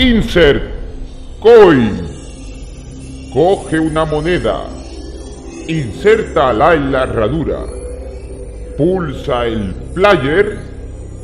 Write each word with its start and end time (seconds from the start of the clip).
Insert 0.00 0.62
Coin. 1.42 2.08
Coge 3.34 3.78
una 3.78 4.06
moneda. 4.06 4.66
Insértala 5.68 6.72
en 6.72 6.90
la 6.90 7.02
herradura. 7.02 7.66
Pulsa 8.78 9.44
el 9.44 9.74
player 9.92 10.58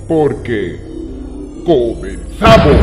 porque 0.07 0.79
comenzamos. 1.65 2.77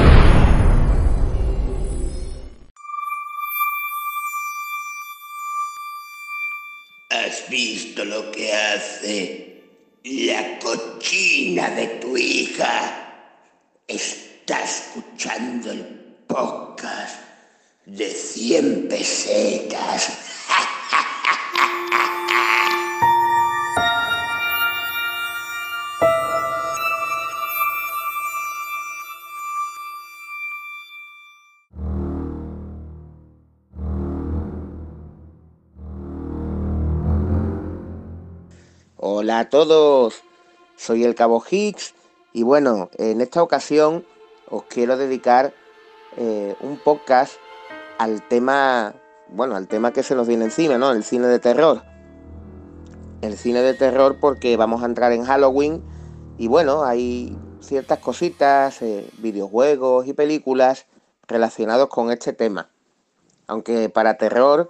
¿Has 7.11 7.47
visto 7.51 8.03
lo 8.03 8.31
que 8.31 8.51
hace 8.51 9.61
la 10.03 10.57
cochina 10.57 11.69
de 11.69 11.85
tu 12.01 12.17
hija? 12.17 12.93
Está 14.45 14.61
escuchando 14.61 15.71
el 15.71 15.85
podcast 16.27 17.15
de 17.85 18.09
100 18.09 18.89
pesetas. 18.89 20.17
Hola 38.97 39.39
a 39.39 39.49
todos, 39.49 40.21
soy 40.75 41.05
el 41.05 41.15
Cabo 41.15 41.41
Higgs 41.49 41.93
y 42.33 42.43
bueno, 42.43 42.89
en 42.97 43.21
esta 43.21 43.41
ocasión 43.41 44.05
os 44.53 44.63
quiero 44.65 44.97
dedicar 44.97 45.51
eh, 46.15 46.55
un 46.61 46.77
podcast 46.77 47.33
al 47.97 48.21
tema, 48.27 48.93
bueno, 49.29 49.55
al 49.55 49.67
tema 49.67 49.91
que 49.91 50.03
se 50.03 50.13
nos 50.13 50.27
viene 50.27 50.45
encima, 50.45 50.77
¿no? 50.77 50.91
El 50.91 51.03
cine 51.03 51.25
de 51.25 51.39
terror. 51.39 51.81
El 53.21 53.35
cine 53.35 53.61
de 53.61 53.73
terror 53.73 54.17
porque 54.19 54.55
vamos 54.55 54.83
a 54.83 54.85
entrar 54.85 55.11
en 55.11 55.25
Halloween 55.25 55.83
y 56.37 56.47
bueno, 56.47 56.83
hay 56.83 57.35
ciertas 57.61 57.97
cositas, 57.97 58.81
eh, 58.83 59.09
videojuegos 59.17 60.05
y 60.05 60.13
películas 60.13 60.85
relacionados 61.27 61.89
con 61.89 62.11
este 62.11 62.31
tema. 62.33 62.69
Aunque 63.47 63.89
para 63.89 64.17
terror 64.17 64.69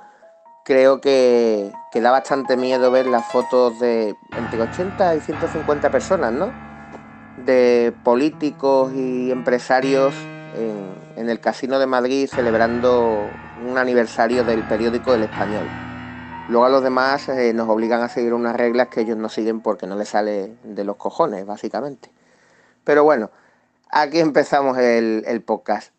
creo 0.63 1.02
que, 1.02 1.73
que, 1.91 1.99
da 1.99 2.11
bastante 2.11 2.55
miedo 2.55 2.89
ver 2.89 3.08
las 3.08 3.30
fotos 3.30 3.77
de 3.81 4.15
entre 4.38 4.61
80 4.61 5.15
y 5.15 5.19
150 5.19 5.91
personas, 5.91 6.31
¿no? 6.31 6.72
De 7.38 7.94
políticos 8.03 8.94
y 8.94 9.31
empresarios 9.31 10.14
en, 10.56 11.30
el 11.30 11.39
Casino 11.39 11.80
de 11.80 11.88
Madrid 11.88 12.28
celebrando 12.28 13.28
un 13.66 13.78
aniversario 13.78 14.44
del 14.44 14.64
periódico 14.64 15.14
El 15.14 15.23
Español. 15.23 15.66
Luego 16.50 16.66
a 16.66 16.70
los 16.70 16.84
demás 16.84 17.30
eh, 17.30 17.54
nos 17.54 17.70
obligan 17.70 18.02
a 18.02 18.09
seguir 18.09 18.34
unas 18.34 18.56
reglas 18.56 18.89
que 18.89 19.02
ellos 19.02 19.17
no 19.17 19.30
siguen 19.30 19.61
porque 19.61 19.88
no 19.88 19.95
les 19.95 20.09
sale 20.09 20.56
de 20.64 20.84
los 20.84 20.98
cojones, 20.98 21.45
básicamente. 21.45 22.09
Pero 22.84 23.04
bueno, 23.04 23.31
aquí 23.89 24.20
empezamos 24.20 24.78
el, 24.78 25.23
el 25.26 25.42
podcast. 25.42 25.94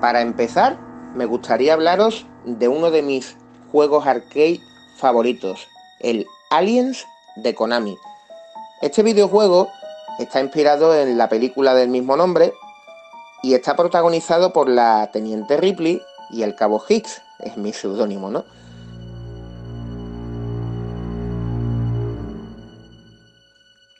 Para 0.00 0.20
empezar, 0.20 0.78
me 1.16 1.24
gustaría 1.24 1.72
hablaros 1.72 2.26
de 2.44 2.68
uno 2.68 2.92
de 2.92 3.02
mis 3.02 3.36
juegos 3.72 4.06
arcade 4.06 4.60
favoritos, 4.98 5.66
el 6.00 6.26
Aliens 6.50 7.06
de 7.36 7.54
Konami. 7.54 7.98
Este 8.80 9.02
videojuego 9.02 9.68
está 10.18 10.40
inspirado 10.40 10.94
en 10.94 11.18
la 11.18 11.28
película 11.28 11.74
del 11.74 11.88
mismo 11.88 12.16
nombre 12.16 12.52
y 13.42 13.54
está 13.54 13.74
protagonizado 13.74 14.52
por 14.52 14.68
la 14.68 15.10
Teniente 15.12 15.56
Ripley 15.56 16.00
y 16.30 16.42
el 16.42 16.54
Cabo 16.54 16.82
Hicks, 16.88 17.20
es 17.40 17.56
mi 17.56 17.72
seudónimo, 17.72 18.30
¿no? 18.30 18.44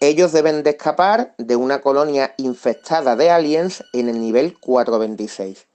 Ellos 0.01 0.31
deben 0.31 0.63
de 0.63 0.71
escapar 0.71 1.35
de 1.39 1.57
una 1.57 1.81
colonia 1.81 2.35
infectada 2.37 3.17
de 3.17 3.31
aliens 3.31 3.83
en 3.93 4.09
el 4.09 4.21
nivel 4.21 4.57
426. 4.61 5.67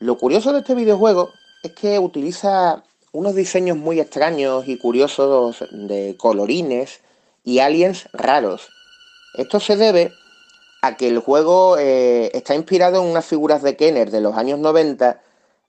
Lo 0.00 0.18
curioso 0.18 0.52
de 0.52 0.58
este 0.58 0.74
videojuego 0.74 1.30
es 1.62 1.72
que 1.72 1.98
utiliza 1.98 2.82
unos 3.16 3.34
diseños 3.34 3.78
muy 3.78 3.98
extraños 3.98 4.68
y 4.68 4.76
curiosos 4.76 5.64
de 5.70 6.16
colorines 6.18 7.00
y 7.44 7.60
aliens 7.60 8.10
raros. 8.12 8.68
Esto 9.38 9.58
se 9.58 9.76
debe 9.76 10.12
a 10.82 10.98
que 10.98 11.08
el 11.08 11.20
juego 11.20 11.78
eh, 11.78 12.30
está 12.34 12.54
inspirado 12.54 13.00
en 13.00 13.08
unas 13.08 13.24
figuras 13.24 13.62
de 13.62 13.74
Kenner 13.74 14.10
de 14.10 14.20
los 14.20 14.36
años 14.36 14.58
90, 14.58 15.18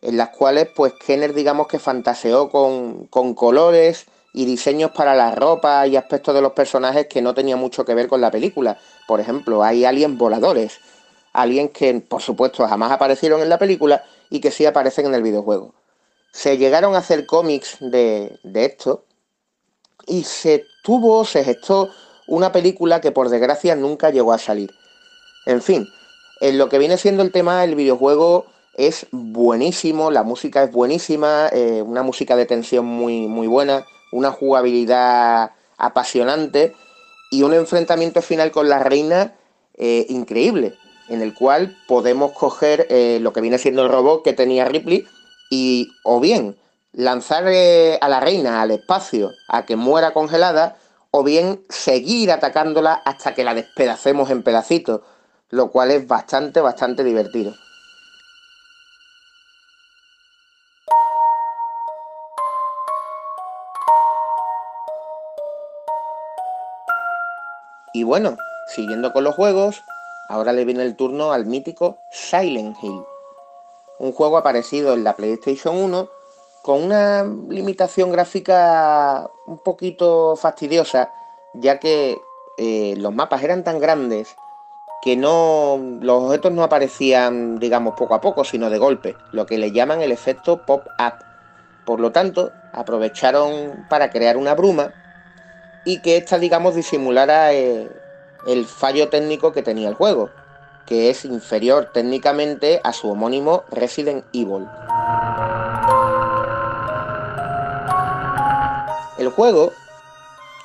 en 0.02 0.18
las 0.18 0.30
cuales 0.30 0.68
pues 0.76 0.92
Kenner 1.06 1.34
digamos 1.34 1.68
que 1.68 1.80
fantaseó 1.80 2.50
con, 2.50 3.08
con 3.08 3.34
colores 3.34 4.08
y 4.34 4.44
diseños 4.44 4.92
para 4.92 5.16
la 5.16 5.34
ropa 5.34 5.88
y 5.88 5.96
aspectos 5.96 6.36
de 6.36 6.42
los 6.42 6.52
personajes 6.52 7.08
que 7.08 7.22
no 7.22 7.34
tenía 7.34 7.56
mucho 7.56 7.86
que 7.86 7.96
ver 7.96 8.10
con 8.10 8.20
la 8.20 8.30
película. 8.30 8.78
Por 9.08 9.22
ejemplo, 9.22 9.64
hay 9.64 9.86
aliens 9.86 10.18
voladores, 10.18 10.80
aliens 11.32 11.72
que 11.72 11.94
por 12.02 12.22
supuesto 12.22 12.68
jamás 12.68 12.92
aparecieron 12.92 13.42
en 13.42 13.48
la 13.48 13.58
película 13.58 14.04
y 14.30 14.42
que 14.42 14.52
sí 14.52 14.66
aparecen 14.66 15.06
en 15.06 15.16
el 15.16 15.24
videojuego. 15.24 15.74
Se 16.38 16.60
llegaron 16.60 16.94
a 16.94 17.00
hacer 17.00 17.26
cómics 17.26 17.78
de, 17.80 18.38
de 18.44 18.66
esto 18.66 19.06
y 20.06 20.24
se 20.24 20.66
tuvo, 20.84 21.26
se 21.26 21.44
gestó 21.44 21.90
una 22.28 22.52
película 22.52 23.02
que 23.02 23.12
por 23.12 23.30
desgracia 23.30 23.76
nunca 23.76 24.12
llegó 24.12 24.34
a 24.34 24.38
salir. 24.38 24.70
En 25.48 25.64
fin, 25.64 25.88
en 26.40 26.60
lo 26.60 26.70
que 26.70 26.78
viene 26.78 27.00
siendo 27.00 27.24
el 27.24 27.32
tema 27.32 27.62
del 27.62 27.74
videojuego 27.74 28.46
es 28.76 29.08
buenísimo, 29.10 30.12
la 30.12 30.22
música 30.22 30.62
es 30.62 30.72
buenísima, 30.72 31.50
eh, 31.52 31.82
una 31.82 32.04
música 32.04 32.36
de 32.36 32.46
tensión 32.46 32.86
muy, 32.86 33.26
muy 33.26 33.48
buena, 33.48 33.88
una 34.12 34.30
jugabilidad 34.30 35.54
apasionante 35.78 36.76
y 37.32 37.42
un 37.42 37.56
enfrentamiento 37.56 38.22
final 38.22 38.52
con 38.52 38.70
la 38.70 38.78
reina 38.78 39.34
eh, 39.74 40.06
increíble, 40.10 40.76
en 41.10 41.24
el 41.24 41.34
cual 41.34 41.76
podemos 41.88 42.34
coger 42.34 42.86
eh, 42.92 43.18
lo 43.24 43.34
que 43.34 43.42
viene 43.42 43.58
siendo 43.58 43.82
el 43.82 43.90
robot 43.90 44.24
que 44.24 44.34
tenía 44.34 44.66
Ripley 44.66 45.04
y 45.50 45.90
o 46.04 46.20
bien 46.20 46.58
lanzar 46.94 47.46
a 47.46 48.10
la 48.10 48.20
reina 48.20 48.62
al 48.62 48.72
espacio 48.72 49.32
a 49.48 49.66
que 49.66 49.76
muera 49.76 50.14
congelada 50.14 50.78
o 51.12 51.24
bien 51.24 51.64
seguir 51.70 52.32
atacándola 52.32 52.94
hasta 53.06 53.34
que 53.34 53.44
la 53.44 53.54
despedacemos 53.54 54.30
en 54.30 54.44
pedacitos, 54.44 55.02
lo 55.50 55.72
cual 55.72 55.92
es 55.92 56.08
bastante, 56.08 56.60
bastante 56.62 57.04
divertido. 57.04 57.54
Y 67.94 68.04
bueno, 68.04 68.38
siguiendo 68.68 69.12
con 69.12 69.24
los 69.24 69.34
juegos, 69.34 69.84
ahora 70.30 70.54
le 70.54 70.66
viene 70.66 70.84
el 70.84 70.96
turno 70.96 71.32
al 71.32 71.48
mítico 71.48 71.98
Silent 72.12 72.78
Hill, 72.84 73.02
un 74.00 74.12
juego 74.12 74.38
aparecido 74.38 74.94
en 74.94 75.04
la 75.04 75.16
PlayStation 75.16 75.76
1 75.76 76.10
con 76.64 76.84
una 76.84 77.24
limitación 77.24 78.12
gráfica 78.12 79.30
un 79.46 79.60
poquito 79.60 80.36
fastidiosa, 80.36 81.12
ya 81.54 81.80
que 81.80 82.18
eh, 82.58 82.96
los 82.98 83.14
mapas 83.14 83.44
eran 83.44 83.64
tan 83.64 83.80
grandes 83.80 84.36
que 85.02 85.16
no 85.16 85.80
los 86.02 86.24
objetos 86.24 86.52
no 86.52 86.64
aparecían, 86.64 87.60
digamos, 87.60 87.96
poco 87.96 88.16
a 88.16 88.22
poco, 88.22 88.44
sino 88.44 88.70
de 88.70 88.80
golpe, 88.80 89.16
lo 89.32 89.46
que 89.46 89.58
le 89.58 89.72
llaman 89.72 90.02
el 90.02 90.12
efecto 90.12 90.66
pop-up. 90.66 91.14
Por 91.86 92.00
lo 92.00 92.12
tanto, 92.12 92.52
aprovecharon 92.74 93.86
para 93.90 94.10
crear 94.10 94.36
una 94.36 94.54
bruma 94.54 94.94
y 95.86 96.02
que 96.02 96.18
esta, 96.18 96.38
digamos, 96.38 96.76
disimulara 96.76 97.54
eh, 97.54 97.90
el 98.46 98.66
fallo 98.66 99.08
técnico 99.08 99.54
que 99.54 99.64
tenía 99.64 99.88
el 99.88 99.96
juego, 99.96 100.32
que 100.88 101.10
es 101.10 101.26
inferior 101.26 101.92
técnicamente 101.94 102.80
a 102.84 102.94
su 102.94 103.12
homónimo 103.12 103.64
Resident 103.70 104.26
Evil. 104.34 104.66
El 109.20 109.30
juego 109.30 109.74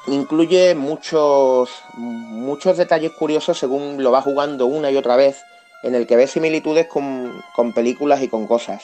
incluye 0.06 0.74
muchos, 0.74 1.70
muchos 1.94 2.76
detalles 2.76 3.12
curiosos 3.12 3.58
según 3.58 4.02
lo 4.02 4.12
va 4.12 4.22
jugando 4.22 4.66
una 4.66 4.90
y 4.90 4.96
otra 4.96 5.16
vez, 5.16 5.42
en 5.82 5.94
el 5.94 6.06
que 6.06 6.16
ves 6.16 6.30
similitudes 6.30 6.86
con, 6.86 7.42
con 7.54 7.72
películas 7.72 8.22
y 8.22 8.28
con 8.28 8.46
cosas. 8.46 8.82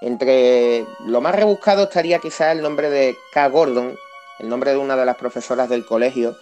Entre 0.00 0.84
lo 1.06 1.20
más 1.20 1.34
rebuscado 1.34 1.84
estaría 1.84 2.18
quizás 2.18 2.56
el 2.56 2.62
nombre 2.62 2.90
de 2.90 3.16
K. 3.32 3.48
Gordon, 3.48 3.96
el 4.38 4.48
nombre 4.48 4.72
de 4.72 4.76
una 4.76 4.96
de 4.96 5.06
las 5.06 5.16
profesoras 5.16 5.68
del 5.68 5.86
colegio, 5.86 6.36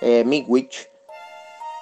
eh, 0.00 0.24
Witch, 0.46 0.88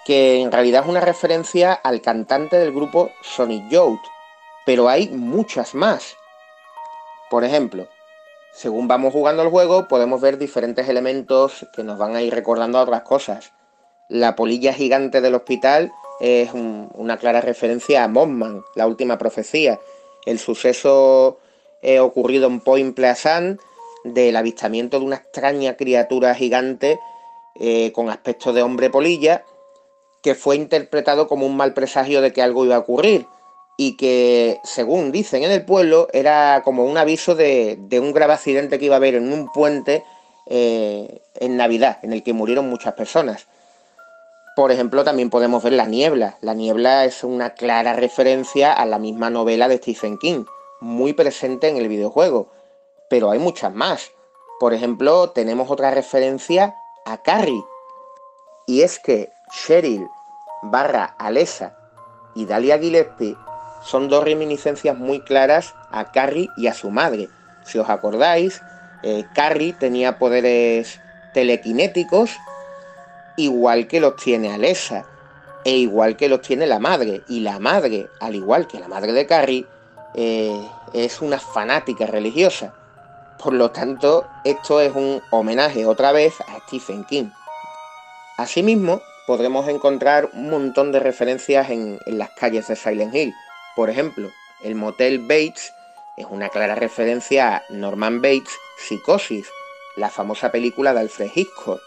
que 0.07 0.41
en 0.41 0.53
realidad 0.53 0.85
es 0.85 0.89
una 0.89 1.01
referencia 1.01 1.73
al 1.73 2.01
cantante 2.01 2.57
del 2.57 2.73
grupo 2.73 3.11
Sonic 3.23 3.69
Youth, 3.71 3.99
pero 4.65 4.89
hay 4.89 5.09
muchas 5.09 5.75
más. 5.75 6.17
Por 7.29 7.43
ejemplo, 7.43 7.89
según 8.53 8.87
vamos 8.87 9.13
jugando 9.13 9.43
el 9.43 9.49
juego, 9.49 9.89
podemos 9.89 10.21
ver 10.21 10.39
diferentes 10.39 10.89
elementos 10.89 11.67
que 11.75 11.83
nos 11.83 11.99
van 11.99 12.15
a 12.15 12.23
ir 12.23 12.33
recordando 12.33 12.79
a 12.79 12.83
otras 12.83 13.03
cosas. 13.03 13.53
La 14.09 14.37
polilla 14.37 14.73
gigante 14.73 15.21
del 15.21 15.35
hospital 15.35 15.93
es 16.21 16.53
una 16.53 17.17
clara 17.17 17.41
referencia 17.41 18.05
a 18.05 18.09
Mothman, 18.09 18.63
la 18.77 18.87
última 18.87 19.19
profecía. 19.19 19.81
El 20.25 20.39
suceso 20.39 21.41
eh, 21.83 21.99
ocurrido 21.99 22.47
en 22.47 22.61
Point 22.61 22.95
Pleasant 22.95 23.61
del 24.05 24.37
avistamiento 24.37 25.01
de 25.01 25.05
una 25.05 25.17
extraña 25.17 25.77
criatura 25.77 26.33
gigante 26.37 27.01
eh, 27.57 27.91
con 27.91 28.09
aspecto 28.09 28.53
de 28.53 28.63
hombre 28.63 28.89
polilla 28.89 29.45
que 30.27 30.35
fue 30.35 30.57
interpretado 30.57 31.29
como 31.29 31.47
un 31.47 31.57
mal 31.57 31.73
presagio 31.73 32.21
de 32.21 32.33
que 32.33 32.43
algo 32.43 32.65
iba 32.65 32.75
a 32.75 32.81
ocurrir 32.81 33.29
y 33.77 33.97
que, 33.97 34.59
según 34.65 35.13
dicen 35.13 35.45
en 35.45 35.53
el 35.53 35.65
pueblo, 35.65 36.09
era 36.13 36.63
como 36.65 36.85
un 36.85 36.99
aviso 36.99 37.37
de, 37.37 37.79
un 37.93 38.13
grave 38.13 38.33
accidente 38.33 38.81
que 38.81 38.87
iba 38.87 38.97
a 38.97 38.99
haber 38.99 39.15
en 39.15 39.33
un 39.33 39.53
puente 39.53 40.03
eh, 40.47 41.23
en 41.37 41.57
Navidad, 41.57 42.01
en 42.03 42.13
el 42.13 42.25
que 42.25 42.33
murieron 42.33 42.69
muchas 42.69 42.95
personas. 42.95 43.47
Por 44.57 44.73
ejemplo, 44.73 45.05
también 45.05 45.31
podemos 45.31 45.63
ver 45.63 45.75
La 45.75 45.87
Niebla. 45.87 46.39
La 46.41 46.55
Niebla 46.55 47.05
es 47.05 47.23
una 47.23 47.51
clara 47.51 47.93
referencia 47.93 48.73
a 48.73 48.85
la 48.85 48.99
misma 48.99 49.31
novela 49.31 49.69
de 49.69 49.77
Stephen 49.77 50.19
King, 50.19 50.43
muy 50.81 51.13
presente 51.13 51.69
en 51.69 51.77
el 51.77 51.87
videojuego, 51.87 52.49
pero 53.09 53.31
hay 53.31 53.39
muchas 53.39 53.73
más. 53.73 54.11
Por 54.59 54.75
ejemplo, 54.75 55.31
tenemos 55.31 55.71
otra 55.71 55.93
referencia 55.93 56.75
a 57.05 57.23
Carrie, 57.23 57.63
y 58.67 58.83
es 58.83 58.99
que 58.99 59.31
Cheryl 59.53 60.09
barra 60.63 61.15
Alessa 61.19 61.77
y 62.35 62.47
Dalia 62.47 62.79
Gillespie 62.79 63.37
son 63.83 64.09
dos 64.09 64.25
reminiscencias 64.25 64.97
muy 64.97 65.21
claras 65.21 65.75
a 65.91 66.11
Carrie 66.11 66.51
y 66.57 66.67
a 66.67 66.75
su 66.75 66.91
madre. 66.91 67.29
Si 67.65 67.79
os 67.79 67.89
acordáis, 67.89 68.63
eh, 69.03 69.25
Carrie 69.35 69.73
tenía 69.73 70.19
poderes 70.19 71.01
telequinéticos, 71.35 72.31
igual 73.37 73.87
que 73.87 74.01
los 74.01 74.17
tiene 74.17 74.53
Alessa, 74.53 75.07
e 75.65 75.77
igual 75.77 76.17
que 76.17 76.29
los 76.29 76.43
tiene 76.43 76.67
la 76.67 76.79
madre. 76.79 77.23
Y 77.29 77.41
la 77.41 77.59
madre, 77.59 78.09
al 78.21 78.35
igual 78.35 78.67
que 78.67 78.81
la 78.81 78.89
madre 78.89 79.13
de 79.13 79.27
Carrie, 79.27 79.67
eh, 80.15 80.69
es 80.93 81.21
una 81.21 81.39
fanática 81.39 82.07
religiosa. 82.07 82.75
Por 83.43 83.53
lo 83.53 83.71
tanto, 83.71 84.27
esto 84.45 84.81
es 84.81 84.95
un 84.95 85.23
homenaje 85.31 85.87
otra 85.87 86.13
vez 86.13 86.41
a 86.41 86.59
Stephen 86.67 87.05
King. 87.05 87.31
Asimismo, 88.39 89.01
podremos 89.27 89.69
encontrar 89.69 90.31
un 90.33 90.51
montón 90.51 90.93
de 90.93 91.01
referencias 91.01 91.71
en, 91.71 91.99
las 92.07 92.31
calles 92.31 92.69
de 92.69 92.77
Silent 92.77 93.15
Hill. 93.15 93.35
Por 93.75 93.91
ejemplo, 93.91 94.31
el 94.63 94.75
motel 94.75 95.19
Bates 95.19 95.73
es 96.17 96.27
una 96.31 96.49
clara 96.49 96.75
referencia 96.75 97.57
a 97.57 97.63
Norman 97.69 98.23
Bates, 98.23 98.57
Psicosis, 98.79 99.49
la 99.97 100.09
famosa 100.09 100.51
película 100.53 100.95
de 100.95 101.01
Alfred 101.01 101.31
Hitchcock. 101.35 101.81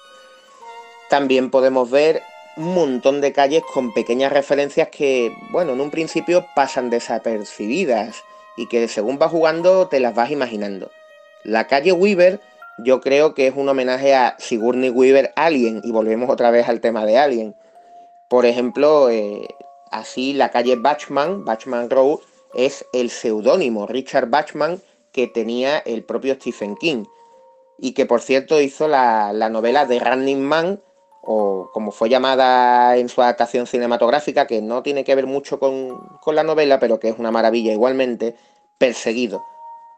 También 1.09 1.50
podemos 1.50 1.89
ver 1.89 2.21
un 2.57 2.74
montón 2.74 3.21
de 3.21 3.31
calles 3.31 3.63
con 3.74 3.94
pequeñas 3.94 4.33
referencias 4.33 4.89
que, 4.89 5.33
bueno, 5.50 5.74
en 5.74 5.81
un 5.81 5.91
principio 5.91 6.45
pasan 6.56 6.89
desapercibidas 6.89 8.24
y 8.57 8.68
que 8.68 8.88
según 8.88 9.18
vas 9.18 9.31
jugando 9.31 9.88
te 9.88 10.00
las 10.00 10.13
vas 10.13 10.30
imaginando. 10.30 10.91
La 11.44 11.68
calle 11.68 11.94
Weaver 11.94 12.41
yo 12.84 13.02
creo 13.02 13.34
que 13.34 13.48
es 13.48 13.56
un 13.56 13.70
homenaje 13.70 14.16
a 14.16 14.36
Sigourney 14.40 14.90
Weaver 14.90 15.34
Alien 15.36 15.81
y 15.84 15.92
volvemos 15.92 16.30
otra 16.30 16.52
vez 16.52 16.68
al 16.68 16.81
tema 16.81 17.06
de 17.06 17.18
Alien. 17.18 17.56
Por 18.30 18.46
ejemplo, 18.46 19.10
eh, 19.10 19.48
así 19.92 20.34
la 20.34 20.50
calle 20.50 20.76
Batchman, 20.76 21.46
Batchman 21.46 21.90
Road, 21.90 22.20
es 22.54 22.86
el 22.94 23.10
seudónimo 23.10 23.88
Richard 23.88 24.30
Batchman 24.30 24.81
que 25.12 25.28
tenía 25.28 25.80
el 25.80 26.04
propio 26.04 26.36
Stephen 26.36 26.76
King 26.76 27.06
y 27.78 27.94
que 27.94 28.06
por 28.06 28.22
cierto 28.22 28.60
hizo 28.60 28.88
la, 28.88 29.32
novela 29.50 29.86
de 29.86 30.00
Running 30.00 30.42
Man 30.42 30.82
o 31.22 31.70
como 31.74 31.92
fue 31.92 32.10
llamada 32.10 32.98
en 32.98 33.10
su 33.10 33.22
adaptación 33.22 33.68
cinematográfica, 33.68 34.48
que 34.48 34.62
no 34.62 34.82
tiene 34.84 35.04
que 35.04 35.16
ver 35.16 35.28
mucho 35.28 35.60
con, 35.60 36.00
con 36.22 36.36
la 36.36 36.44
novela, 36.44 36.80
pero 36.80 37.00
que 37.00 37.10
es 37.10 37.20
una 37.20 37.30
maravilla 37.30 37.74
igualmente, 37.74 38.36
Perseguido, 38.78 39.44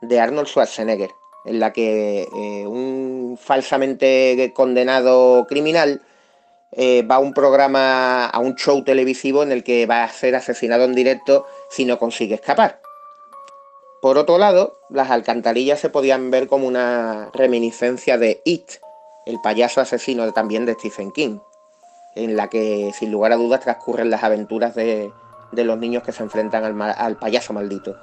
de 0.02 0.20
Arnold 0.20 0.48
Schwarzenegger 0.48 1.12
en 1.46 1.60
la 1.60 1.74
que 1.74 2.24
eh, 2.24 2.68
un 2.68 3.38
falsamente 3.42 4.52
condenado 4.56 5.48
criminal 5.48 6.02
eh, 6.74 7.04
va 7.04 7.16
a 7.16 7.20
un 7.20 7.34
programa, 7.34 8.28
a 8.28 8.40
un 8.40 8.56
show 8.56 8.84
televisivo 8.84 9.44
en 9.44 9.52
el 9.52 9.64
que 9.64 9.86
va 9.86 10.04
a 10.04 10.10
ser 10.10 10.36
asesinado 10.36 10.86
en 10.86 10.96
directo 10.96 11.46
si 11.70 11.86
no 11.86 12.00
consigue 12.00 12.36
escapar. 12.36 12.80
Por 14.02 14.18
otro 14.18 14.38
lado, 14.38 14.80
las 14.90 15.12
alcantarillas 15.12 15.80
se 15.80 15.90
podían 15.90 16.32
ver 16.32 16.48
como 16.48 16.68
una 16.68 17.30
reminiscencia 17.34 18.18
de 18.18 18.42
It, 18.46 18.72
el 19.26 19.40
payaso 19.42 19.82
asesino 19.82 20.32
también 20.32 20.66
de 20.66 20.74
Stephen 20.74 21.12
King, 21.12 21.40
en 22.16 22.36
la 22.36 22.50
que 22.50 22.92
sin 22.98 23.12
lugar 23.12 23.34
a 23.34 23.36
dudas 23.36 23.60
transcurren 23.60 24.10
las 24.10 24.24
aventuras 24.24 24.74
de, 24.74 25.12
los 25.52 25.78
niños 25.78 26.04
que 26.04 26.14
se 26.14 26.24
enfrentan 26.24 26.64
al, 26.64 26.82
al 26.82 27.18
payaso 27.18 27.54
maldito. 27.54 27.96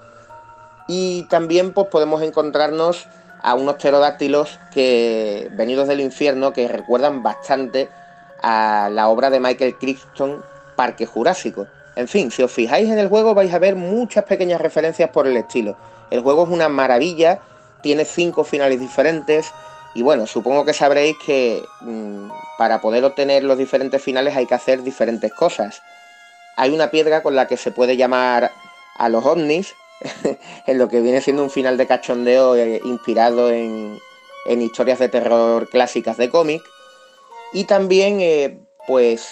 Y 0.87 1.25
también 1.25 1.73
pues, 1.73 1.89
podemos 1.89 2.23
encontrarnos 2.23 3.09
a 3.43 3.55
unos 3.55 3.77
pterodáctilos 3.77 4.59
que 4.73 5.49
venidos 5.53 5.89
del 5.89 6.01
infierno 6.01 6.53
que 6.53 6.69
recuerdan 6.69 7.23
bastante 7.23 7.89
a 8.43 8.89
la 8.93 9.09
obra 9.09 9.31
de 9.31 9.41
Michael 9.41 9.77
Crichton, 9.77 10.43
Parque 10.77 11.07
Jurásico. 11.07 11.67
En 11.97 12.09
fin, 12.09 12.31
si 12.31 12.43
os 12.43 12.53
fijáis 12.53 12.89
en 12.89 12.99
el 12.99 13.09
juego 13.09 13.35
vais 13.35 13.53
a 13.53 13.59
ver 13.59 13.75
muchas 13.75 14.25
pequeñas 14.25 14.61
referencias 14.61 15.11
por 15.11 15.27
el 15.27 15.37
estilo. 15.37 15.77
El 16.11 16.21
juego 16.21 16.45
es 16.45 16.51
una 16.51 16.69
maravilla, 16.69 17.41
tiene 17.83 18.05
cinco 18.05 18.45
finales 18.45 18.81
diferentes 18.81 19.53
y 19.95 20.03
bueno, 20.03 20.27
supongo 20.27 20.65
que 20.65 20.73
sabréis 20.73 21.17
que 21.25 21.65
mm, 21.81 22.29
para 22.57 22.81
poder 22.81 23.05
obtener 23.05 23.43
los 23.43 23.59
diferentes 23.59 24.03
finales 24.03 24.37
hay 24.37 24.47
que 24.47 24.55
hacer 24.55 24.83
diferentes 24.83 25.33
cosas. 25.33 25.83
Hay 26.57 26.73
una 26.73 26.91
piedra 26.91 27.23
con 27.23 27.35
la 27.35 27.47
que 27.47 27.57
se 27.57 27.73
puede 27.73 27.97
llamar 27.97 28.53
a 28.97 29.09
los 29.09 29.25
ovnis, 29.25 29.75
en 30.67 30.79
lo 30.79 30.89
que 30.89 31.01
viene 31.01 31.21
siendo 31.21 31.43
un 31.43 31.51
final 31.51 31.77
de 31.77 31.87
cachondeo 31.87 32.57
eh, 32.57 32.81
inspirado 32.85 33.51
en, 33.51 33.99
historias 34.47 34.99
de 34.99 35.09
terror 35.09 35.69
clásicas 35.69 36.17
de 36.17 36.31
cómic. 36.31 36.63
Y 37.53 37.65
también, 37.65 38.21
eh, 38.21 38.59
pues, 38.87 39.29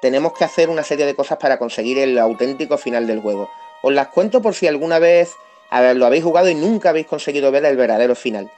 tenemos 0.00 0.32
que 0.32 0.44
hacer 0.44 0.70
una 0.70 0.82
serie 0.82 1.06
de 1.06 1.14
cosas 1.14 1.38
para 1.38 1.58
conseguir 1.58 1.98
el 1.98 2.18
auténtico 2.18 2.78
final 2.78 3.06
del 3.06 3.20
juego. 3.20 3.48
Os 3.82 3.92
las 3.92 4.08
cuento 4.08 4.42
por 4.42 4.54
si 4.54 4.66
alguna 4.66 4.98
vez 4.98 5.34
lo 5.94 6.06
habéis 6.06 6.24
jugado 6.24 6.48
y 6.48 6.54
nunca 6.54 6.90
habéis 6.90 7.06
conseguido 7.06 7.52
ver 7.52 7.64
el 7.64 7.76
verdadero 7.76 8.14
final. 8.14 8.50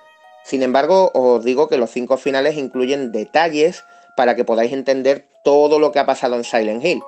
Sin 0.44 0.62
embargo, 0.62 1.10
os 1.14 1.44
digo 1.44 1.68
que 1.68 1.76
los 1.76 1.90
cinco 1.90 2.16
finales 2.16 2.56
incluyen 2.56 3.12
detalles 3.12 3.84
para 4.16 4.34
que 4.34 4.44
podáis 4.44 4.72
entender 4.72 5.26
todo 5.44 5.78
lo 5.78 5.92
que 5.92 5.98
ha 5.98 6.06
pasado 6.06 6.36
en 6.36 6.44
Silent 6.44 6.84
Hill. 6.84 7.02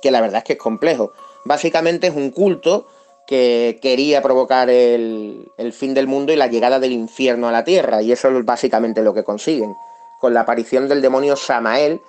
Que 0.00 0.10
la 0.10 0.20
verdad 0.20 0.38
es 0.38 0.44
que 0.44 0.52
es 0.54 0.58
complejo. 0.58 1.12
Básicamente 1.44 2.08
es 2.08 2.14
un 2.14 2.30
culto 2.30 2.86
que 3.26 3.78
quería 3.80 4.22
provocar 4.22 4.68
el, 4.70 5.46
fin 5.72 5.94
del 5.94 6.06
mundo 6.06 6.32
y 6.32 6.36
la 6.36 6.48
llegada 6.48 6.80
del 6.80 6.92
infierno 6.92 7.48
a 7.48 7.52
la 7.52 7.64
tierra, 7.64 8.02
y 8.02 8.12
eso 8.12 8.28
es 8.28 8.44
básicamente 8.44 9.02
lo 9.02 9.14
que 9.14 9.24
consiguen, 9.24 9.74
con 10.20 10.34
la 10.34 10.40
aparición 10.40 10.88
del 10.88 11.02
demonio 11.02 11.36
Samael 11.36 12.00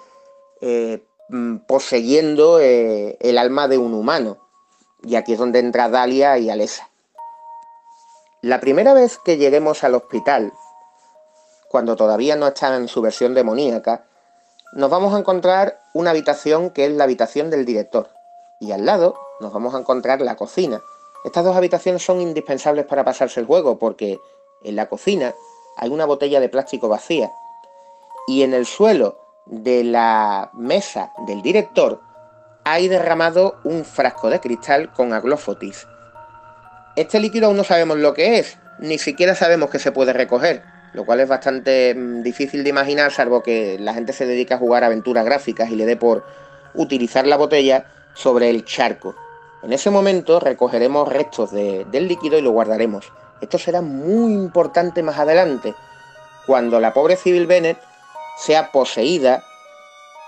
eh, 0.62 1.04
mm, 1.30 1.58
poseyendo 1.68 2.60
eh, 2.60 3.18
el 3.20 3.38
alma 3.38 3.68
de 3.68 3.78
un 3.78 3.94
humano. 3.94 4.38
Y 5.06 5.16
aquí 5.16 5.34
es 5.34 5.40
donde 5.40 5.60
entra 5.60 5.90
Dalia 5.90 6.38
y 6.38 6.50
Alesa. 6.50 6.90
La 8.42 8.60
primera 8.60 8.94
vez 8.94 9.18
que 9.18 9.38
lleguemos 9.38 9.84
al 9.84 9.96
hospital, 9.96 10.54
cuando 11.70 11.96
todavía 11.96 12.36
no 12.36 12.48
está 12.48 12.76
en 12.76 12.88
su 12.88 13.02
versión 13.02 13.34
demoníaca, 13.34 14.06
nos 14.74 14.90
vamos 14.90 15.14
a 15.14 15.20
encontrar 15.20 15.80
una 15.94 16.12
habitación 16.12 16.72
que 16.72 16.86
es 16.86 16.92
la 16.92 17.04
habitación 17.04 17.50
del 17.50 17.66
director. 17.66 18.10
Y 18.60 18.72
al 18.72 18.86
lado 18.86 19.16
nos 19.40 19.54
vamos 19.54 19.76
a 19.76 19.80
encontrar 19.80 20.22
la 20.22 20.36
cocina, 20.36 20.82
estas 21.24 21.44
dos 21.44 21.56
habitaciones 21.56 22.04
son 22.04 22.22
indispensables 22.22 22.86
para 22.86 23.04
pasarse 23.04 23.40
el 23.40 23.46
juego 23.46 23.80
porque 23.80 24.20
en 24.64 24.76
la 24.76 24.88
cocina 24.88 25.34
hay 25.78 25.90
una 25.90 26.06
botella 26.06 26.40
de 26.40 26.50
plástico 26.50 26.90
vacía 26.90 27.32
y 28.28 28.44
en 28.44 28.54
el 28.54 28.66
suelo 28.66 29.18
de 29.46 29.84
la 29.84 30.50
mesa 30.54 31.12
del 31.26 31.42
director 31.42 32.02
hay 32.66 32.88
derramado 32.88 33.56
un 33.64 33.84
frasco 33.84 34.30
de 34.30 34.40
cristal 34.40 34.92
con 34.94 35.14
aglofotis. 35.14 35.88
Este 36.96 37.20
líquido 37.20 37.48
aún 37.48 37.58
no 37.58 37.64
sabemos 37.64 37.98
lo 37.98 38.14
que 38.14 38.40
es, 38.40 38.58
ni 38.80 38.98
siquiera 38.98 39.36
sabemos 39.36 39.70
que 39.70 39.80
se 39.80 39.92
puede 39.92 40.14
recoger, 40.14 40.64
lo 40.94 41.06
cual 41.06 41.20
es 41.20 41.28
bastante 41.28 41.94
mm, 41.96 42.22
difícil 42.22 42.64
de 42.64 42.70
imaginar 42.70 43.12
salvo 43.12 43.44
que 43.44 43.78
la 43.80 43.94
gente 43.94 44.14
se 44.14 44.26
dedique 44.26 44.54
a 44.54 44.60
jugar 44.60 44.84
aventuras 44.84 45.26
gráficas 45.26 45.70
y 45.70 45.76
le 45.76 45.86
dé 45.86 45.98
por 45.98 46.24
utilizar 46.74 47.28
la 47.28 47.38
botella 47.38 47.86
sobre 48.14 48.50
el 48.50 48.64
charco. 48.64 49.16
En 49.64 49.72
ese 49.72 49.90
momento 49.90 50.40
recogeremos 50.40 51.08
restos 51.08 51.52
del 51.52 52.08
líquido 52.08 52.38
y 52.38 52.42
lo 52.42 52.52
guardaremos. 52.52 53.12
Esto 53.42 53.58
será 53.58 53.82
muy 53.82 54.34
importante 54.34 55.04
más 55.04 55.18
adelante, 55.18 55.74
cuando 56.46 56.80
la 56.80 56.94
pobre 56.94 57.16
Civil 57.16 57.48
Bennett 57.48 57.78
sea 58.38 58.72
poseída 58.72 59.44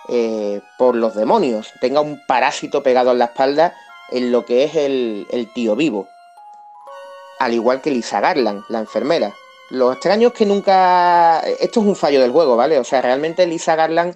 eh, 0.07 0.61
por 0.77 0.95
los 0.95 1.15
demonios, 1.15 1.73
tenga 1.81 1.99
un 1.99 2.21
parásito 2.25 2.83
pegado 2.83 3.11
en 3.11 3.19
la 3.19 3.25
espalda 3.25 3.75
en 4.11 4.31
lo 4.31 4.45
que 4.45 4.63
es 4.63 4.75
el, 4.75 5.49
tío 5.53 5.75
vivo. 5.75 6.07
Al 7.39 7.53
igual 7.53 7.81
que 7.81 7.91
Lisa 7.91 8.21
Garland, 8.21 8.63
la 8.69 8.79
enfermera. 8.79 9.33
Lo 9.71 9.91
extraño 9.91 10.29
es 10.29 10.33
que 10.33 10.45
nunca... 10.45 11.41
Esto 11.59 11.81
es 11.81 11.85
un 11.85 11.95
fallo 11.95 12.21
del 12.21 12.31
juego, 12.31 12.55
¿vale? 12.55 12.79
O 12.79 12.83
sea, 12.83 13.01
realmente 13.01 13.45
Lisa 13.47 13.75
Garland 13.75 14.15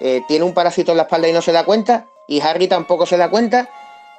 eh, 0.00 0.22
tiene 0.28 0.44
un 0.44 0.54
parásito 0.54 0.92
en 0.92 0.98
la 0.98 1.02
espalda 1.02 1.28
y 1.28 1.32
no 1.32 1.42
se 1.42 1.52
da 1.52 1.64
cuenta, 1.64 2.06
y 2.26 2.40
Harry 2.40 2.68
tampoco 2.68 3.04
se 3.04 3.16
da 3.16 3.28
cuenta. 3.28 3.68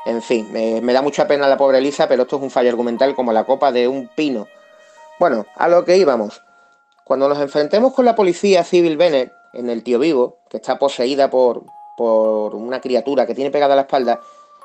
En 0.05 0.21
fin, 0.21 0.51
me 0.51 0.93
da 0.93 1.01
mucha 1.01 1.27
pena 1.27 1.47
la 1.47 1.57
pobre 1.57 1.79
Elisa, 1.79 2.07
pero 2.07 2.23
esto 2.23 2.35
es 2.37 2.43
un 2.43 2.51
fallo 2.51 2.69
argumental 2.69 3.15
como 3.15 3.33
la 3.33 3.43
copa 3.43 3.71
de 3.71 3.87
un 3.87 4.07
pino. 4.15 4.47
Bueno, 5.19 5.45
a 5.55 5.67
lo 5.67 5.83
que 5.83 5.97
íbamos. 5.97 6.41
Cuando 7.05 7.27
nos 7.27 7.39
enfrentemos 7.39 7.93
con 7.93 8.05
la 8.05 8.15
policía 8.15 8.63
civil 8.63 8.97
Bennett 8.97 9.31
en 9.53 9.69
el 9.69 9.83
tío 9.83 9.97
vivo, 9.97 10.39
que 10.49 10.57
está 10.57 10.77
poseída 10.77 11.29
por, 11.29 11.63
por 11.97 12.53
una 12.53 12.81
criatura 12.81 13.25
que 13.25 13.33
tiene 13.33 13.51
pegada 13.51 13.73
a 13.73 13.75
la 13.77 13.83
espalda, 13.83 14.19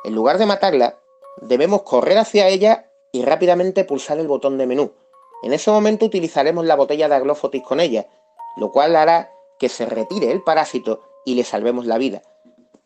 en 0.04 0.14
lugar 0.14 0.38
de 0.38 0.46
matarla, 0.46 0.96
debemos 1.40 1.82
correr 1.82 2.18
hacia 2.18 2.48
ella 2.48 2.86
y 3.12 3.22
rápidamente 3.22 3.84
pulsar 3.84 4.18
el 4.18 4.28
botón 4.28 4.58
de 4.58 4.66
menú. 4.66 4.92
En 5.42 5.52
ese 5.52 5.70
momento 5.70 6.06
utilizaremos 6.06 6.66
la 6.66 6.76
botella 6.76 7.08
de 7.08 7.14
Aglofotis 7.14 7.62
con 7.62 7.80
ella, 7.80 8.06
lo 8.56 8.72
cual 8.72 8.96
hará 8.96 9.30
que 9.58 9.68
se 9.68 9.86
retire 9.86 10.30
el 10.30 10.42
parásito 10.42 11.00
y 11.24 11.34
le 11.34 11.44
salvemos 11.44 11.86
la 11.86 11.98
vida. 11.98 12.22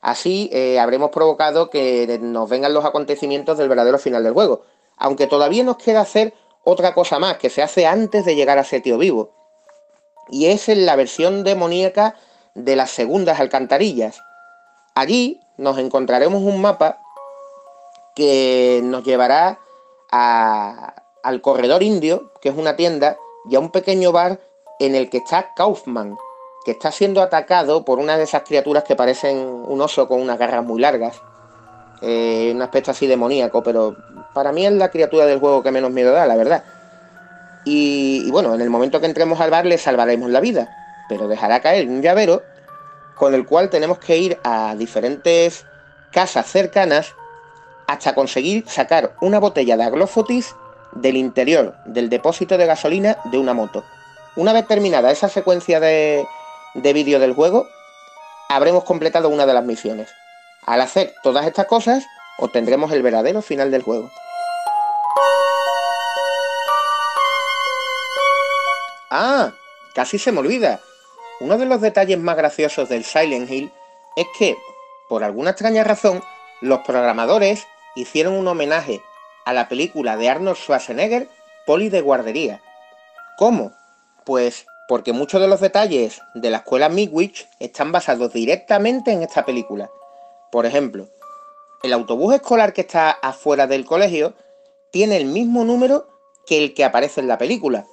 Así 0.04 0.50
eh, 0.52 0.78
habremos 0.78 1.10
provocado 1.10 1.70
que 1.70 2.18
nos 2.20 2.46
vengan 2.50 2.74
los 2.74 2.84
acontecimientos 2.84 3.56
del 3.56 3.70
verdadero 3.70 3.98
final 3.98 4.22
del 4.22 4.34
juego, 4.34 4.60
aunque 4.98 5.26
todavía 5.26 5.64
nos 5.64 5.78
queda 5.78 6.02
hacer 6.02 6.34
otra 6.62 6.92
cosa 6.92 7.18
más 7.18 7.38
que 7.38 7.48
se 7.48 7.62
hace 7.62 7.86
antes 7.86 8.26
de 8.26 8.36
llegar 8.36 8.58
a 8.58 8.60
ese 8.60 8.82
tío 8.82 8.98
vivo. 8.98 9.30
Y 10.28 10.48
es 10.48 10.68
en 10.68 10.84
la 10.84 10.94
versión 10.94 11.42
demoníaca 11.42 12.16
de 12.54 12.76
las 12.76 12.90
segundas 12.90 13.40
alcantarillas. 13.40 14.20
Allí 14.94 15.40
nos 15.56 15.78
encontraremos 15.78 16.42
un 16.42 16.60
mapa 16.60 16.98
que 18.14 18.82
nos 18.84 19.04
llevará 19.04 19.58
al 20.10 21.40
corredor 21.40 21.82
indio, 21.82 22.30
que 22.42 22.50
es 22.50 22.58
una 22.58 22.76
tienda, 22.76 23.16
y 23.48 23.56
a 23.56 23.60
un 23.60 23.70
pequeño 23.70 24.12
bar 24.12 24.38
en 24.80 24.96
el 24.96 25.08
que 25.08 25.16
está 25.16 25.54
Kaufman, 25.56 26.14
que 26.64 26.72
está 26.72 26.90
siendo 26.90 27.20
atacado 27.20 27.84
por 27.84 27.98
una 27.98 28.16
de 28.16 28.24
esas 28.24 28.42
criaturas 28.42 28.84
que 28.84 28.96
parecen 28.96 29.36
un 29.38 29.80
oso 29.80 30.08
con 30.08 30.20
unas 30.20 30.38
garras 30.38 30.64
muy 30.64 30.80
largas. 30.80 31.20
Eh, 32.00 32.52
un 32.54 32.62
aspecto 32.62 32.90
así 32.90 33.06
demoníaco, 33.06 33.62
pero 33.62 33.96
para 34.32 34.50
mí 34.50 34.66
es 34.66 34.72
la 34.72 34.90
criatura 34.90 35.26
del 35.26 35.40
juego 35.40 35.62
que 35.62 35.70
menos 35.70 35.90
miedo 35.90 36.12
da, 36.12 36.26
la 36.26 36.36
verdad. 36.36 36.64
Y, 37.64 38.30
bueno, 38.30 38.54
en 38.54 38.60
el 38.60 38.70
momento 38.70 39.00
que 39.00 39.06
entremos 39.06 39.40
al 39.40 39.50
bar 39.50 39.66
le 39.66 39.78
salvaremos 39.78 40.30
la 40.30 40.40
vida, 40.40 40.68
pero 41.08 41.28
dejará 41.28 41.60
caer 41.60 41.88
un 41.88 42.02
llavero 42.02 42.42
con 43.14 43.34
el 43.34 43.46
cual 43.46 43.70
tenemos 43.70 43.98
que 43.98 44.18
ir 44.18 44.38
a 44.42 44.74
diferentes 44.76 45.64
casas 46.12 46.46
cercanas 46.46 47.14
hasta 47.86 48.14
conseguir 48.14 48.64
sacar 48.68 49.14
una 49.20 49.38
botella 49.38 49.76
de 49.76 49.84
aglofotis 49.84 50.54
del 50.92 51.16
interior 51.16 51.74
del 51.86 52.08
depósito 52.08 52.56
de 52.56 52.66
gasolina 52.66 53.18
de 53.24 53.38
una 53.38 53.54
moto. 53.54 53.84
Una 54.36 54.52
vez 54.52 54.66
terminada 54.66 55.10
esa 55.10 55.28
secuencia 55.28 55.80
de, 55.80 56.26
de 56.74 56.92
vídeo 56.92 57.18
del 57.18 57.34
juego, 57.34 57.68
habremos 58.48 58.84
completado 58.84 59.28
una 59.28 59.46
de 59.46 59.54
las 59.54 59.64
misiones. 59.64 60.10
Al 60.66 60.80
hacer 60.80 61.14
todas 61.22 61.46
estas 61.46 61.66
cosas, 61.66 62.04
obtendremos 62.38 62.92
el 62.92 63.02
verdadero 63.02 63.42
final 63.42 63.70
del 63.70 63.82
juego. 63.82 64.10
Ah, 69.10 69.52
casi 69.94 70.18
se 70.18 70.32
me 70.32 70.40
olvida. 70.40 70.80
Uno 71.40 71.58
de 71.58 71.66
los 71.66 71.80
detalles 71.80 72.18
más 72.18 72.36
graciosos 72.36 72.88
del 72.88 73.04
Silent 73.04 73.50
Hill 73.50 73.72
es 74.16 74.26
que, 74.38 74.56
por 75.08 75.22
alguna 75.22 75.50
extraña 75.50 75.84
razón, 75.84 76.22
los 76.60 76.80
programadores 76.80 77.66
hicieron 77.94 78.34
un 78.34 78.48
homenaje 78.48 79.02
a 79.44 79.52
la 79.52 79.68
película 79.68 80.16
de 80.16 80.30
Arnold 80.30 80.56
Schwarzenegger, 80.56 81.28
Poli 81.66 81.90
de 81.90 82.00
Guardería. 82.00 82.60
¿Cómo? 83.36 83.72
Pues 84.24 84.66
porque 84.88 85.12
muchos 85.12 85.40
de 85.40 85.48
los 85.48 85.60
detalles 85.60 86.20
de 86.34 86.50
la 86.50 86.58
escuela 86.58 86.88
Midwich 86.88 87.48
están 87.58 87.92
basados 87.92 88.32
directamente 88.32 89.12
en 89.12 89.22
esta 89.22 89.44
película. 89.44 89.90
Por 90.50 90.66
ejemplo, 90.66 91.08
el 91.82 91.92
autobús 91.92 92.34
escolar 92.34 92.72
que 92.72 92.82
está 92.82 93.10
afuera 93.10 93.66
del 93.66 93.84
colegio 93.84 94.34
tiene 94.90 95.16
el 95.16 95.24
mismo 95.26 95.64
número 95.64 96.06
que 96.46 96.62
el 96.62 96.74
que 96.74 96.84
aparece 96.84 97.20
en 97.20 97.28
la 97.28 97.38
película. 97.38 97.86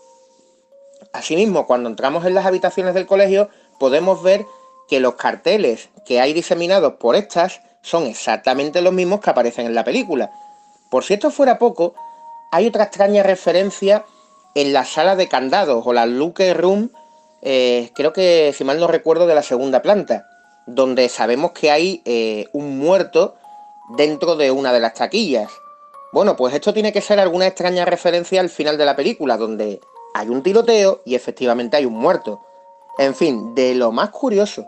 Asimismo, 1.14 1.66
cuando 1.66 1.90
entramos 1.90 2.26
en 2.26 2.36
las 2.36 2.46
habitaciones 2.46 2.94
del 2.94 3.08
colegio, 3.08 3.50
podemos 3.80 4.22
ver 4.22 4.46
que 4.88 5.00
los 5.00 5.16
carteles 5.16 5.90
que 6.06 6.20
hay 6.20 6.34
diseminados 6.34 6.94
por 6.94 7.16
estas 7.16 7.62
son 7.82 8.06
exactamente 8.06 8.82
los 8.82 8.94
mismos 8.94 9.22
que 9.22 9.30
aparecen 9.30 9.66
en 9.66 9.76
la 9.76 9.84
película. 9.84 10.32
Por 10.90 11.04
si 11.04 11.16
esto 11.16 11.32
fuera 11.32 11.58
poco, 11.58 11.96
hay 12.52 12.68
otra 12.68 12.84
extraña 12.84 13.24
referencia 13.24 14.06
en 14.56 14.74
la 14.74 14.86
sala 14.86 15.16
de 15.16 15.28
candados 15.28 15.84
o 15.86 15.94
la 15.94 16.06
Luke 16.06 16.54
Room, 16.54 16.92
eh, 17.42 17.92
creo 17.96 18.14
que 18.14 18.54
si 18.56 18.64
mal 18.64 18.80
no 18.80 18.88
recuerdo, 18.88 19.28
de 19.28 19.36
la 19.36 19.44
segunda 19.44 19.82
planta, 19.82 20.28
donde 20.66 21.10
sabemos 21.10 21.52
que 21.52 21.72
hay 21.72 22.02
eh, 22.06 22.48
un 22.54 22.78
muerto 22.78 23.36
dentro 23.98 24.36
de 24.36 24.52
una 24.52 24.74
de 24.74 24.80
las 24.80 24.94
taquillas. 24.94 25.52
Bueno, 26.14 26.36
pues 26.36 26.54
esto 26.54 26.74
tiene 26.74 26.92
que 26.92 27.02
ser 27.02 27.20
alguna 27.20 27.48
extraña 27.48 27.86
referencia 27.86 28.42
al 28.42 28.50
final 28.50 28.78
de 28.78 28.86
la 28.86 28.96
película, 28.96 29.38
donde 29.38 29.80
hay 30.14 30.30
un 30.30 30.44
tiroteo 30.44 31.02
y 31.06 31.16
efectivamente 31.16 31.78
hay 31.78 31.86
un 31.86 31.94
muerto. 31.94 32.42
En 32.98 33.16
fin, 33.16 33.56
de 33.56 33.74
lo 33.76 33.92
más 33.92 34.10
curioso. 34.10 34.66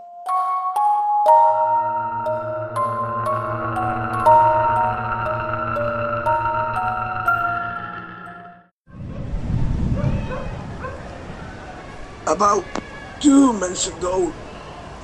About 12.33 12.65
two 13.19 13.53
months 13.53 13.85
ago, 13.85 14.33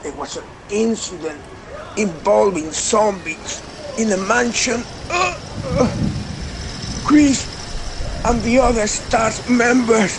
there 0.01 0.13
was 0.13 0.35
an 0.35 0.45
incident 0.71 1.39
involving 1.95 2.71
zombies 2.71 3.61
in 3.99 4.11
a 4.11 4.17
mansion. 4.17 4.83
Chris 7.05 7.45
and 8.25 8.41
the 8.41 8.57
other 8.57 8.87
staff 8.87 9.47
members 9.47 10.17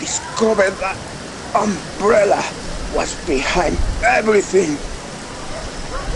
discovered 0.00 0.74
that 0.82 0.98
Umbrella 1.54 2.42
was 2.96 3.14
behind 3.24 3.78
everything. 4.04 4.76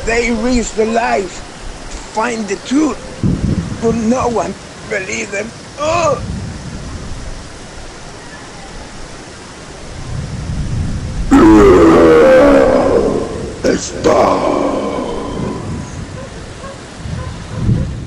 They 0.06 0.32
risked 0.32 0.74
their 0.76 0.92
life 0.92 1.38
to 1.88 1.96
find 1.96 2.48
the 2.48 2.56
truth, 2.66 2.98
but 3.80 3.94
no 3.94 4.26
one 4.26 4.56
believed 4.90 5.30
them. 5.30 5.52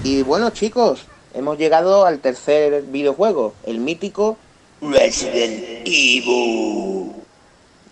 Y 0.04 0.22
bueno 0.24 0.52
chicos, 0.52 1.06
hemos 1.34 1.58
llegado 1.58 2.06
al 2.06 2.20
tercer 2.20 2.84
videojuego, 2.84 3.54
el 3.66 3.80
mítico 3.80 4.38
Resident 4.82 5.86
Evil 5.86 7.12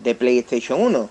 de 0.00 0.14
PlayStation 0.14 0.80
1. 0.80 1.10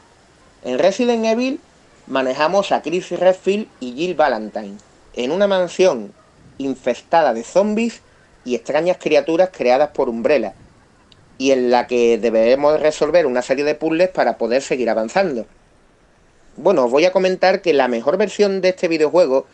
En 0.63 0.79
Resident 0.79 1.25
Evil 1.25 1.59
manejamos 2.07 2.71
a 2.71 2.81
Chris 2.81 3.11
Redfield 3.11 3.67
y 3.79 3.93
Jill 3.93 4.15
Valentine 4.15 4.77
en 5.13 5.31
una 5.31 5.45
mansión 5.45 6.11
infestada 6.57 7.33
de 7.33 7.43
zombies 7.43 8.01
y 8.45 8.55
extrañas 8.55 8.97
criaturas 8.99 9.49
creadas 9.51 9.89
por 9.89 10.09
Umbrella, 10.09 10.53
y 11.37 11.51
en 11.51 11.69
la 11.69 11.85
que 11.85 12.17
deberemos 12.17 12.79
resolver 12.79 13.25
una 13.25 13.41
serie 13.41 13.63
de 13.63 13.75
puzzles 13.75 14.09
para 14.09 14.37
poder 14.37 14.61
seguir 14.61 14.89
avanzando. 14.89 15.45
Bueno, 16.55 16.85
os 16.85 16.91
voy 16.91 17.03
a 17.05 17.11
comentar 17.11 17.63
que 17.63 17.73
la 17.73 17.87
mejor 17.87 18.17
versión 18.17 18.61
de 18.61 18.69
este 18.69 18.87
videojuego 18.87 19.47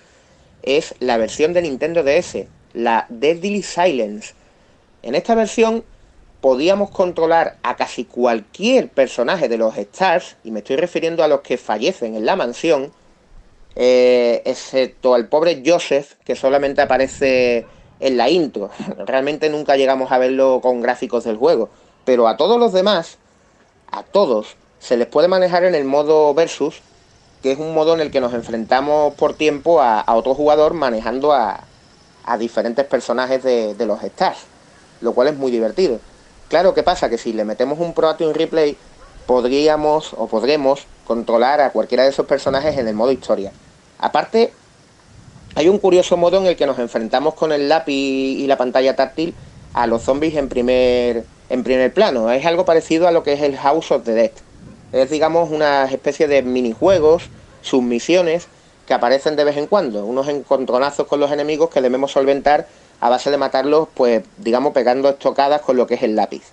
es 0.63 0.95
la 0.99 1.15
versión 1.15 1.53
de 1.53 1.61
Nintendo 1.61 2.03
DS, 2.03 2.45
la 2.73 3.05
Deadly 3.07 3.63
Silence. 3.63 4.33
En 5.01 5.15
esta 5.15 5.33
versión 5.33 5.85
podíamos 6.41 6.89
controlar 6.89 7.55
a 7.63 7.77
casi 7.77 8.03
cualquier 8.03 8.89
personaje 8.89 9.47
de 9.47 9.57
los 9.57 9.77
Stars, 9.77 10.35
y 10.43 10.51
me 10.51 10.59
estoy 10.59 10.75
refiriendo 10.75 11.23
a 11.23 11.29
los 11.29 11.39
que 11.39 11.57
fallecen 11.57 12.15
en 12.15 12.25
la 12.25 12.35
mansión, 12.35 12.91
eh, 13.77 14.41
excepto 14.45 15.13
al 15.13 15.29
pobre 15.29 15.63
Joseph, 15.65 16.15
que 16.25 16.35
solamente 16.35 16.81
aparece 16.81 17.65
en 18.01 18.17
la 18.17 18.29
intro. 18.29 18.71
Realmente 19.05 19.49
nunca 19.49 19.77
llegamos 19.77 20.11
a 20.11 20.17
verlo 20.17 20.59
con 20.61 20.81
gráficos 20.81 21.23
del 21.23 21.37
juego. 21.37 21.69
Pero 22.03 22.27
a 22.27 22.35
todos 22.35 22.59
los 22.59 22.73
demás, 22.73 23.19
a 23.89 24.03
todos, 24.03 24.57
se 24.79 24.97
les 24.97 25.07
puede 25.07 25.29
manejar 25.29 25.63
en 25.63 25.75
el 25.75 25.85
modo 25.85 26.33
versus, 26.33 26.81
que 27.41 27.51
es 27.51 27.59
un 27.59 27.73
modo 27.73 27.93
en 27.93 28.01
el 28.01 28.11
que 28.11 28.21
nos 28.21 28.33
enfrentamos 28.33 29.13
por 29.13 29.33
tiempo 29.33 29.81
a, 29.81 30.03
otro 30.15 30.35
jugador 30.35 30.73
manejando 30.73 31.33
a, 31.33 31.63
diferentes 32.37 32.85
personajes 32.85 33.41
de, 33.41 33.85
los 33.87 34.03
stars, 34.03 34.39
lo 35.01 35.13
cual 35.13 35.29
es 35.29 35.35
muy 35.35 35.51
divertido. 35.51 35.99
Claro 36.47 36.75
que 36.75 36.83
pasa 36.83 37.09
que 37.09 37.17
si 37.17 37.33
le 37.33 37.43
metemos 37.43 37.79
un 37.79 37.93
Pro 37.93 38.13
Replay, 38.13 38.77
podríamos 39.25 40.13
o 40.13 40.27
podremos 40.27 40.85
controlar 41.05 41.59
a 41.61 41.71
cualquiera 41.71 42.03
de 42.03 42.09
esos 42.09 42.27
personajes 42.27 42.77
en 42.77 42.87
el 42.87 42.93
modo 42.93 43.11
historia. 43.11 43.51
Aparte, 43.97 44.53
hay 45.55 45.69
un 45.69 45.79
curioso 45.79 46.17
modo 46.17 46.37
en 46.37 46.45
el 46.45 46.55
que 46.55 46.67
nos 46.67 46.77
enfrentamos 46.77 47.33
con 47.33 47.51
el 47.51 47.67
lápiz 47.67 47.93
y 47.93 48.45
la 48.45 48.57
pantalla 48.57 48.95
táctil 48.95 49.33
a 49.73 49.87
los 49.87 50.03
zombies 50.03 50.35
en 50.35 50.49
primer, 50.49 51.25
en 51.49 51.63
primer 51.63 51.93
plano. 51.93 52.31
Es 52.31 52.45
algo 52.45 52.65
parecido 52.65 53.07
a 53.07 53.11
lo 53.11 53.23
que 53.23 53.33
es 53.33 53.41
el 53.41 53.57
House 53.57 53.91
of 53.91 54.03
the 54.03 54.13
Dead. 54.13 54.31
Es, 54.91 55.09
digamos, 55.09 55.51
una 55.51 55.85
especie 55.85 56.27
de 56.27 56.41
minijuegos, 56.41 57.29
submisiones, 57.61 58.47
que 58.87 58.93
aparecen 58.93 59.35
de 59.35 59.43
vez 59.43 59.57
en 59.57 59.67
cuando. 59.67 60.05
Unos 60.05 60.27
encontronazos 60.27 61.07
con 61.07 61.19
los 61.19 61.31
enemigos 61.31 61.69
que 61.69 61.81
debemos 61.81 62.11
solventar 62.11 62.67
a 62.99 63.09
base 63.09 63.31
de 63.31 63.37
matarlos, 63.37 63.87
pues, 63.93 64.23
digamos, 64.37 64.73
pegando 64.73 65.09
estocadas 65.09 65.61
con 65.61 65.77
lo 65.77 65.85
que 65.85 65.95
es 65.95 66.03
el 66.03 66.15
lápiz. 66.15 66.43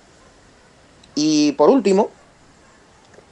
Y 1.15 1.53
por 1.53 1.71
último, 1.71 2.11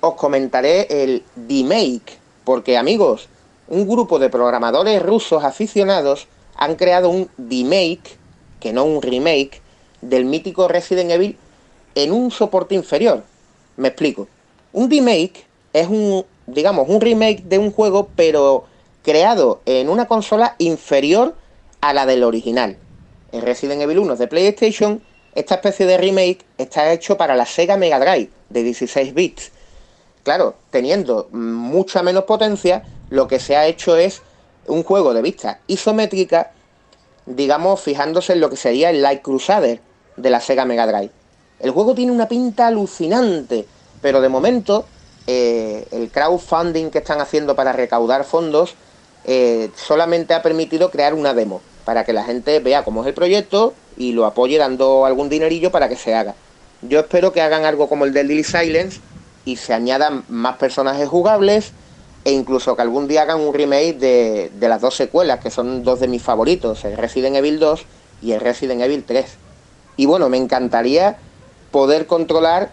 os 0.00 0.14
comentaré 0.14 0.87
el 1.02 1.23
D-Make, 1.37 2.18
porque 2.44 2.78
amigos, 2.78 3.28
un 3.68 3.88
grupo 3.88 4.18
de 4.18 4.30
programadores 4.30 5.02
rusos 5.02 5.44
aficionados 5.44 6.28
han 6.56 6.76
creado 6.76 7.08
un 7.08 7.28
remake, 7.38 8.16
que 8.61 8.73
no 8.73 8.84
un 8.84 9.02
remake, 9.02 9.61
del 10.00 10.25
mítico 10.25 10.68
Resident 10.68 11.11
Evil 11.11 11.37
en 11.94 12.12
un 12.12 12.30
soporte 12.30 12.75
inferior. 12.75 13.23
Me 13.76 13.88
explico. 13.88 14.28
Un 14.74 14.90
remake 14.90 15.46
es 15.72 15.86
un, 15.86 16.26
digamos, 16.48 16.88
un 16.88 17.00
remake 17.00 17.44
de 17.44 17.58
un 17.58 17.70
juego, 17.70 18.08
pero 18.16 18.64
creado 19.04 19.60
en 19.66 19.88
una 19.88 20.08
consola 20.08 20.56
inferior 20.58 21.36
a 21.80 21.94
la 21.94 22.06
del 22.06 22.24
original. 22.24 22.76
En 23.30 23.42
Resident 23.42 23.80
Evil 23.80 24.00
1 24.00 24.16
de 24.16 24.26
PlayStation, 24.26 25.00
esta 25.36 25.54
especie 25.54 25.86
de 25.86 25.96
remake 25.96 26.44
está 26.58 26.92
hecho 26.92 27.16
para 27.16 27.36
la 27.36 27.46
Sega 27.46 27.76
Mega 27.76 28.00
Drive 28.00 28.30
de 28.50 28.64
16 28.64 29.14
bits. 29.14 29.52
Claro, 30.24 30.56
teniendo 30.70 31.28
mucha 31.30 32.02
menos 32.02 32.24
potencia, 32.24 32.82
lo 33.10 33.28
que 33.28 33.38
se 33.38 33.54
ha 33.54 33.68
hecho 33.68 33.96
es 33.96 34.22
un 34.66 34.82
juego 34.82 35.14
de 35.14 35.22
vista 35.22 35.60
isométrica, 35.68 36.50
digamos, 37.26 37.80
fijándose 37.80 38.32
en 38.32 38.40
lo 38.40 38.50
que 38.50 38.56
sería 38.56 38.90
el 38.90 39.02
Light 39.02 39.22
Crusader 39.22 39.80
de 40.16 40.30
la 40.30 40.40
Sega 40.40 40.64
Mega 40.64 40.88
Drive. 40.88 41.12
El 41.60 41.70
juego 41.70 41.94
tiene 41.94 42.10
una 42.10 42.26
pinta 42.26 42.66
alucinante, 42.66 43.68
pero 44.04 44.20
de 44.20 44.28
momento 44.28 44.84
eh, 45.26 45.87
el 45.90 46.11
crowdfunding 46.11 46.90
que 46.90 46.99
están 46.99 47.23
haciendo 47.23 47.56
para 47.56 47.73
recaudar 47.73 48.25
fondos 48.25 48.75
eh, 49.25 49.70
solamente 49.76 50.34
ha 50.34 50.42
permitido 50.42 50.90
crear 50.90 51.14
una 51.14 51.32
demo 51.32 51.62
para 51.87 52.04
que 52.04 52.12
la 52.12 52.23
gente 52.23 52.61
vea 52.61 52.84
cómo 52.84 53.00
es 53.00 53.06
el 53.06 53.14
proyecto 53.14 53.73
y 53.96 54.12
lo 54.12 54.26
apoye 54.26 54.58
dando 54.58 55.06
algún 55.06 55.30
dinerillo 55.30 55.70
para 55.70 55.88
que 55.88 55.96
se 55.96 56.14
haga. 56.14 56.34
Yo 56.82 57.00
espero 57.00 57.32
que 57.32 57.40
hagan 57.40 57.64
algo 57.64 57.88
como 57.88 58.04
el 58.04 58.12
del 58.12 58.28
Daily 58.28 58.44
Silence 58.44 59.00
y 59.46 59.56
se 59.56 59.73
añadan 59.73 60.25
más 60.28 60.58
personajes 60.58 61.08
jugables 61.08 61.73
e 62.26 62.32
incluso 62.32 62.76
que 62.76 62.82
algún 62.82 63.08
día 63.08 63.23
hagan 63.23 63.40
un 63.40 63.54
remake 63.54 63.94
de, 63.94 64.52
de, 64.54 64.68
las 64.68 64.82
dos 64.82 64.94
secuelas, 64.96 65.40
que 65.40 65.50
son 65.50 65.82
dos 65.82 66.00
de 66.00 66.08
mis 66.08 66.20
favoritos, 66.23 66.84
el 66.84 66.99
Resident 66.99 67.37
Evil 67.37 67.58
2 67.58 67.87
y 68.20 68.32
el 68.32 68.40
Resident 68.40 68.82
Evil 68.82 69.02
3. 69.02 69.25
Y 69.96 70.04
bueno, 70.04 70.28
me 70.28 70.37
encantaría 70.37 71.16
poder 71.70 72.06
controlar 72.06 72.70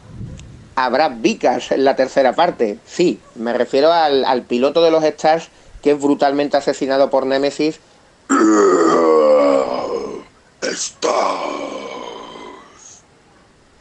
a 0.75 0.89
Brad 0.89 1.13
Vickers 1.17 1.71
en 1.71 1.83
la 1.83 1.95
tercera 1.95 2.33
parte. 2.33 2.79
Sí, 2.85 3.19
me 3.35 3.53
refiero 3.53 3.91
al, 3.91 4.25
al 4.25 4.43
piloto 4.43 4.81
de 4.81 4.91
los 4.91 5.03
Stars 5.03 5.49
que 5.81 5.91
es 5.91 5.99
brutalmente 5.99 6.57
asesinado 6.57 7.09
por 7.09 7.25
Nemesis. 7.25 7.79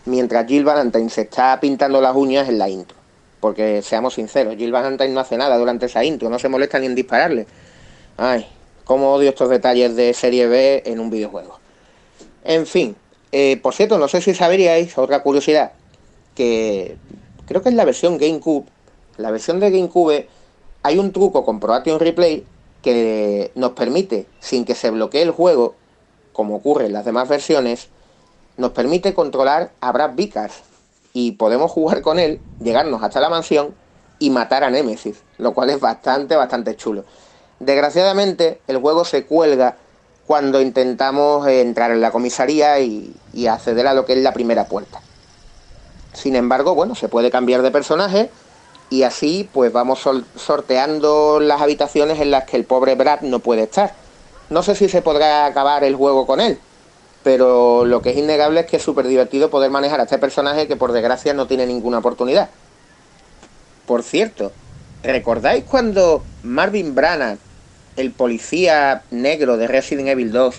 Mientras 0.06 0.46
Jill 0.46 0.64
Valentine 0.64 1.10
se 1.10 1.22
está 1.22 1.60
pintando 1.60 2.00
las 2.00 2.16
uñas 2.16 2.48
en 2.48 2.58
la 2.58 2.68
intro. 2.68 2.96
Porque 3.38 3.80
seamos 3.82 4.14
sinceros, 4.14 4.56
Jill 4.56 4.72
Valentine 4.72 5.10
no 5.10 5.20
hace 5.20 5.36
nada 5.36 5.56
durante 5.56 5.86
esa 5.86 6.04
intro, 6.04 6.28
no 6.28 6.38
se 6.38 6.48
molesta 6.48 6.78
ni 6.78 6.86
en 6.86 6.94
dispararle. 6.94 7.46
Ay, 8.18 8.46
cómo 8.84 9.14
odio 9.14 9.30
estos 9.30 9.48
detalles 9.48 9.96
de 9.96 10.12
serie 10.12 10.46
B 10.46 10.82
en 10.84 11.00
un 11.00 11.10
videojuego. 11.10 11.58
En 12.44 12.66
fin, 12.66 12.96
eh, 13.32 13.58
por 13.62 13.74
cierto, 13.74 13.98
no 13.98 14.08
sé 14.08 14.20
si 14.20 14.34
sabríais, 14.34 14.98
otra 14.98 15.22
curiosidad, 15.22 15.72
que 16.34 16.96
creo 17.46 17.62
que 17.62 17.68
es 17.68 17.74
la 17.74 17.84
versión 17.84 18.18
GameCube. 18.18 18.66
La 19.16 19.30
versión 19.30 19.60
de 19.60 19.70
GameCube 19.70 20.28
hay 20.82 20.98
un 20.98 21.12
truco 21.12 21.44
con 21.44 21.60
Pro 21.60 21.78
Replay 21.98 22.44
que 22.82 23.52
nos 23.54 23.72
permite, 23.72 24.26
sin 24.40 24.64
que 24.64 24.74
se 24.74 24.90
bloquee 24.90 25.22
el 25.22 25.30
juego, 25.30 25.74
como 26.32 26.56
ocurre 26.56 26.86
en 26.86 26.94
las 26.94 27.04
demás 27.04 27.28
versiones, 27.28 27.88
nos 28.56 28.70
permite 28.70 29.14
controlar 29.14 29.72
a 29.80 29.92
Brad 29.92 30.14
Vickers, 30.14 30.62
y 31.12 31.32
podemos 31.32 31.70
jugar 31.70 32.02
con 32.02 32.18
él, 32.18 32.40
llegarnos 32.60 33.02
hasta 33.02 33.20
la 33.20 33.28
mansión 33.28 33.74
y 34.18 34.30
matar 34.30 34.64
a 34.64 34.70
Nemesis, 34.70 35.22
lo 35.38 35.54
cual 35.54 35.70
es 35.70 35.80
bastante, 35.80 36.36
bastante 36.36 36.76
chulo. 36.76 37.04
Desgraciadamente, 37.58 38.60
el 38.68 38.78
juego 38.78 39.04
se 39.04 39.24
cuelga 39.24 39.76
cuando 40.26 40.60
intentamos 40.60 41.46
entrar 41.48 41.90
en 41.90 42.00
la 42.00 42.10
comisaría 42.10 42.78
y, 42.80 43.16
acceder 43.48 43.86
a 43.86 43.94
lo 43.94 44.04
que 44.04 44.12
es 44.12 44.20
la 44.20 44.32
primera 44.32 44.66
puerta. 44.66 45.00
Sin 46.12 46.36
embargo, 46.36 46.74
bueno, 46.74 46.94
se 46.94 47.08
puede 47.08 47.30
cambiar 47.30 47.62
de 47.62 47.70
personaje 47.70 48.30
y 48.90 49.04
así 49.04 49.48
pues 49.52 49.72
vamos 49.72 50.06
sorteando 50.36 51.38
las 51.40 51.60
habitaciones 51.62 52.20
en 52.20 52.30
las 52.30 52.44
que 52.44 52.56
el 52.56 52.64
pobre 52.64 52.96
Brad 52.96 53.20
no 53.20 53.38
puede 53.38 53.62
estar. 53.62 53.94
No 54.50 54.62
sé 54.62 54.74
si 54.74 54.88
se 54.88 55.00
podrá 55.00 55.46
acabar 55.46 55.84
el 55.84 55.94
juego 55.94 56.26
con 56.26 56.40
él, 56.40 56.58
pero 57.22 57.84
lo 57.84 58.02
que 58.02 58.10
es 58.10 58.16
innegable 58.16 58.60
es 58.60 58.66
que 58.66 58.78
es 58.78 58.82
súper 58.82 59.06
divertido 59.06 59.48
poder 59.48 59.70
manejar 59.70 60.00
a 60.00 60.04
este 60.04 60.18
personaje 60.18 60.66
que 60.66 60.76
por 60.76 60.92
desgracia 60.92 61.34
no 61.34 61.46
tiene 61.46 61.66
ninguna 61.66 61.98
oportunidad. 61.98 62.50
Por 63.86 64.02
cierto, 64.02 64.50
¿recordáis 65.04 65.64
cuando 65.64 66.24
Marvin 66.42 66.94
Branagh, 66.96 67.38
el 67.96 68.10
policía 68.10 69.04
negro 69.12 69.56
de 69.56 69.68
Resident 69.68 70.08
Evil 70.08 70.32
2, 70.32 70.56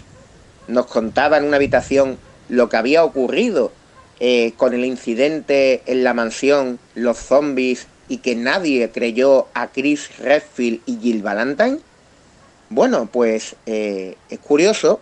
nos 0.70 0.86
contaba 0.86 1.38
en 1.38 1.44
una 1.44 1.58
habitación 1.58 2.18
lo 2.48 2.70
que 2.70 2.78
había 2.78 3.04
ocurrido 3.04 3.72
eh, 4.22 4.54
con 4.56 4.74
el 4.74 4.86
incidente 4.86 5.82
en 5.86 6.06
la 6.06 6.14
mansión, 6.14 6.80
los 6.96 7.18
zombies 7.18 7.88
y 8.08 8.20
que 8.20 8.38
nadie 8.38 8.90
creyó 8.90 9.48
a 9.54 9.68
Chris 9.68 10.18
Redfield 10.18 10.80
y 10.86 10.98
Jill 11.02 11.22
Valentine? 11.22 11.80
Bueno, 12.70 13.10
pues 13.12 13.58
eh, 13.66 14.16
es 14.30 14.40
curioso 14.40 15.02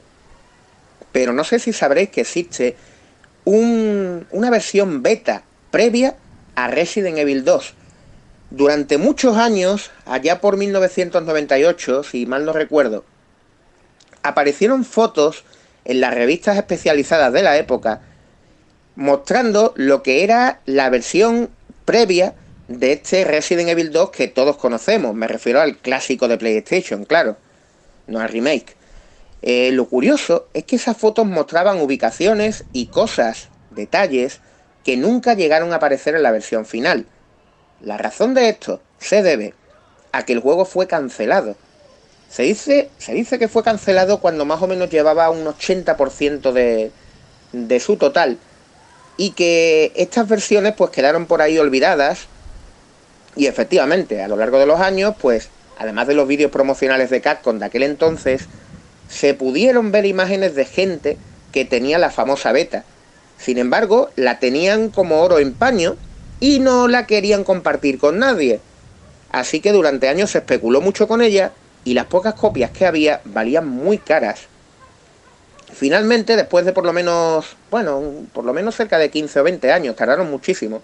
pero 1.12 1.34
no 1.34 1.44
sé 1.44 1.60
si 1.60 1.74
sabréis 1.74 2.10
que 2.10 2.22
existe 2.22 2.76
una 3.46 4.50
versión 4.52 5.02
beta 5.02 5.44
previa 5.72 6.16
a 6.56 6.68
Resident 6.68 7.18
Evil 7.18 7.44
2. 7.44 7.74
Durante 8.52 8.98
muchos 8.98 9.38
años, 9.38 9.92
allá 10.06 10.42
por 10.42 10.58
1998, 10.58 12.04
si 12.04 12.26
mal 12.26 12.46
no 12.46 12.54
recuerdo, 12.54 13.06
aparecieron 14.22 14.84
fotos 14.86 15.46
en 15.86 16.02
las 16.02 16.14
revistas 16.14 16.58
especializadas 16.58 17.34
de 17.34 17.44
la 17.44 17.58
época 17.58 18.02
mostrando 19.00 19.72
lo 19.78 20.04
que 20.04 20.26
era 20.26 20.60
la 20.66 20.90
versión 20.90 21.50
previa 21.86 22.36
de 22.68 22.92
este 22.92 23.24
Resident 23.24 23.70
Evil 23.70 23.94
2 23.94 24.10
que 24.10 24.28
todos 24.28 24.58
conocemos. 24.58 25.16
Me 25.16 25.30
refiero 25.30 25.62
al 25.62 25.78
clásico 25.78 26.28
de 26.28 26.38
PlayStation, 26.38 27.06
claro, 27.06 27.38
no 28.08 28.20
al 28.20 28.28
remake. 28.28 28.76
Eh, 29.42 29.72
lo 29.72 29.88
curioso 29.88 30.50
es 30.54 30.66
que 30.66 30.76
esas 30.76 30.98
fotos 30.98 31.26
mostraban 31.26 31.80
ubicaciones 31.80 32.66
y 32.74 32.88
cosas, 32.88 33.48
detalles, 33.72 34.42
que 34.84 34.98
nunca 34.98 35.34
llegaron 35.34 35.72
a 35.72 35.78
aparecer 35.78 36.16
en 36.16 36.24
la 36.24 36.32
versión 36.32 36.66
final. 36.66 37.06
La 37.80 37.98
razón 37.98 38.34
de 38.34 38.50
esto 38.50 38.82
se 39.00 39.24
debe 39.24 39.54
a 40.12 40.26
que 40.26 40.34
el 40.34 40.42
juego 40.42 40.66
fue 40.66 40.88
cancelado. 40.88 41.56
Se 42.30 42.44
dice, 42.44 42.90
se 42.98 43.14
dice 43.14 43.40
que 43.40 43.48
fue 43.48 43.64
cancelado 43.64 44.20
cuando 44.20 44.44
más 44.44 44.62
o 44.62 44.68
menos 44.68 44.90
llevaba 44.90 45.30
un 45.30 45.46
80% 45.46 46.52
de, 46.52 46.92
de 47.54 47.80
su 47.80 47.96
total 47.96 48.38
y 49.20 49.32
que 49.32 49.92
estas 49.98 50.30
versiones 50.30 50.74
pues 50.78 50.92
quedaron 50.92 51.26
por 51.26 51.42
ahí 51.42 51.60
olvidadas 51.60 52.28
y 53.36 53.48
efectivamente 53.48 54.24
a 54.24 54.30
lo 54.30 54.38
largo 54.38 54.60
de 54.60 54.66
los 54.66 54.80
años 54.80 55.14
pues 55.20 55.50
además 55.78 56.08
de 56.08 56.14
los 56.14 56.26
vídeos 56.26 56.52
promocionales 56.52 57.10
de 57.10 57.20
Capcom 57.20 57.60
de 57.60 57.66
aquel 57.66 57.84
entonces 57.84 58.48
se 59.10 59.34
pudieron 59.34 59.92
ver 59.92 60.06
imágenes 60.06 60.56
de 60.56 60.64
gente 60.64 61.18
que 61.52 61.66
tenía 61.66 61.98
la 61.98 62.12
famosa 62.12 62.54
beta. 62.54 62.86
Sin 63.38 63.58
embargo, 63.58 64.10
la 64.16 64.40
tenían 64.40 64.90
como 64.90 65.22
oro 65.22 65.40
en 65.40 65.54
paño 65.54 65.98
y 66.40 66.60
no 66.60 66.88
la 66.88 67.06
querían 67.08 67.44
compartir 67.44 67.98
con 67.98 68.20
nadie. 68.20 68.62
Así 69.32 69.60
que 69.60 69.74
durante 69.74 70.08
años 70.08 70.32
se 70.32 70.38
especuló 70.38 70.80
mucho 70.80 71.08
con 71.08 71.22
ella 71.22 71.52
y 71.84 71.94
las 71.94 72.06
pocas 72.06 72.36
copias 72.36 72.72
que 72.72 72.86
había 72.86 73.22
valían 73.26 73.68
muy 73.68 73.98
caras. 73.98 74.42
Finalmente, 75.74 76.36
después 76.36 76.66
de 76.66 76.74
por 76.74 76.86
lo 76.86 76.94
menos, 76.94 77.56
bueno, 77.72 78.02
por 78.34 78.44
lo 78.44 78.54
menos 78.54 78.76
cerca 78.76 78.98
de 78.98 79.10
15 79.10 79.40
o 79.40 79.44
20 79.44 79.72
años, 79.72 79.96
tardaron 79.96 80.30
muchísimo, 80.30 80.82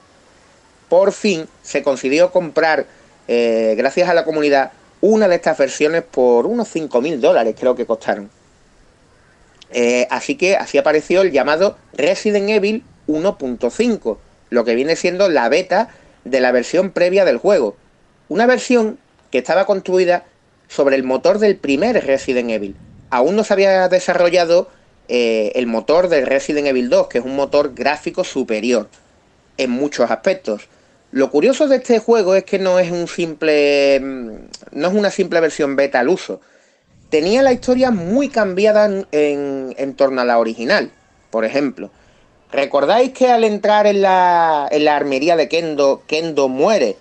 por 0.90 1.12
fin 1.12 1.48
se 1.64 1.84
consiguió 1.84 2.32
comprar, 2.32 2.86
eh, 3.28 3.76
gracias 3.78 4.08
a 4.10 4.14
la 4.14 4.24
comunidad, 4.24 4.72
una 5.02 5.28
de 5.28 5.36
estas 5.36 5.58
versiones 5.58 6.04
por 6.04 6.46
unos 6.46 6.74
5.000 6.74 7.20
dólares 7.20 7.56
creo 7.60 7.76
que 7.76 7.86
costaron. 7.86 8.30
Eh, 9.72 10.08
así 10.10 10.36
que 10.36 10.56
así 10.56 10.78
apareció 10.78 11.22
el 11.22 11.32
llamado 11.32 11.78
Resident 11.94 12.50
Evil 12.50 12.84
1.5, 13.08 14.18
lo 14.50 14.64
que 14.64 14.76
viene 14.76 14.96
siendo 14.96 15.28
la 15.30 15.50
beta 15.50 15.90
de 16.24 16.40
la 16.40 16.52
versión 16.52 16.92
previa 16.92 17.26
del 17.26 17.38
juego. 17.38 17.76
Una 18.30 18.46
versión 18.46 18.98
que 19.32 19.40
estaba 19.40 19.66
construida 19.66 20.24
sobre 20.68 20.96
el 20.96 21.04
motor 21.04 21.40
del 21.40 21.58
primer 21.58 22.06
Resident 22.06 22.50
Evil. 22.50 22.76
Aún 23.16 23.38
no 23.38 23.46
se 23.46 23.54
había 23.54 23.88
desarrollado 23.88 24.68
eh, 25.08 25.54
el 25.56 25.68
motor 25.68 26.10
del 26.10 26.28
Resident 26.28 26.68
Evil 26.68 26.90
2, 26.90 27.08
que 27.08 27.20
es 27.20 27.24
un 27.24 27.38
motor 27.38 27.74
gráfico 27.74 28.26
superior 28.26 28.90
en 29.58 29.72
muchos 29.72 30.12
aspectos. 30.12 30.68
Lo 31.12 31.32
curioso 31.32 31.70
de 31.70 31.78
este 31.78 32.00
juego 32.00 32.36
es 32.36 32.44
que 32.44 32.60
no 32.60 32.78
es 32.78 32.92
un 32.92 33.08
simple. 33.08 34.02
Mm, 34.02 34.30
no 34.74 34.88
es 34.90 34.94
una 34.94 35.12
simple 35.12 35.40
versión 35.40 35.78
beta 35.78 36.02
al 36.02 36.10
uso. 36.10 36.42
Tenía 37.10 37.42
la 37.42 37.54
historia 37.54 37.90
muy 37.90 38.28
cambiada 38.28 39.06
en, 39.14 39.94
torno 39.96 40.20
a 40.20 40.26
la 40.26 40.38
original. 40.38 40.92
Por 41.30 41.46
ejemplo, 41.46 41.92
¿recordáis 42.52 43.14
que 43.14 43.32
al 43.32 43.46
entrar 43.46 43.88
en 43.88 44.02
la, 44.02 44.68
en 44.70 44.84
la 44.84 44.98
armería 44.98 45.38
de 45.38 45.48
Kendo, 45.48 46.04
Kendo 46.06 46.50
muere 46.50 46.98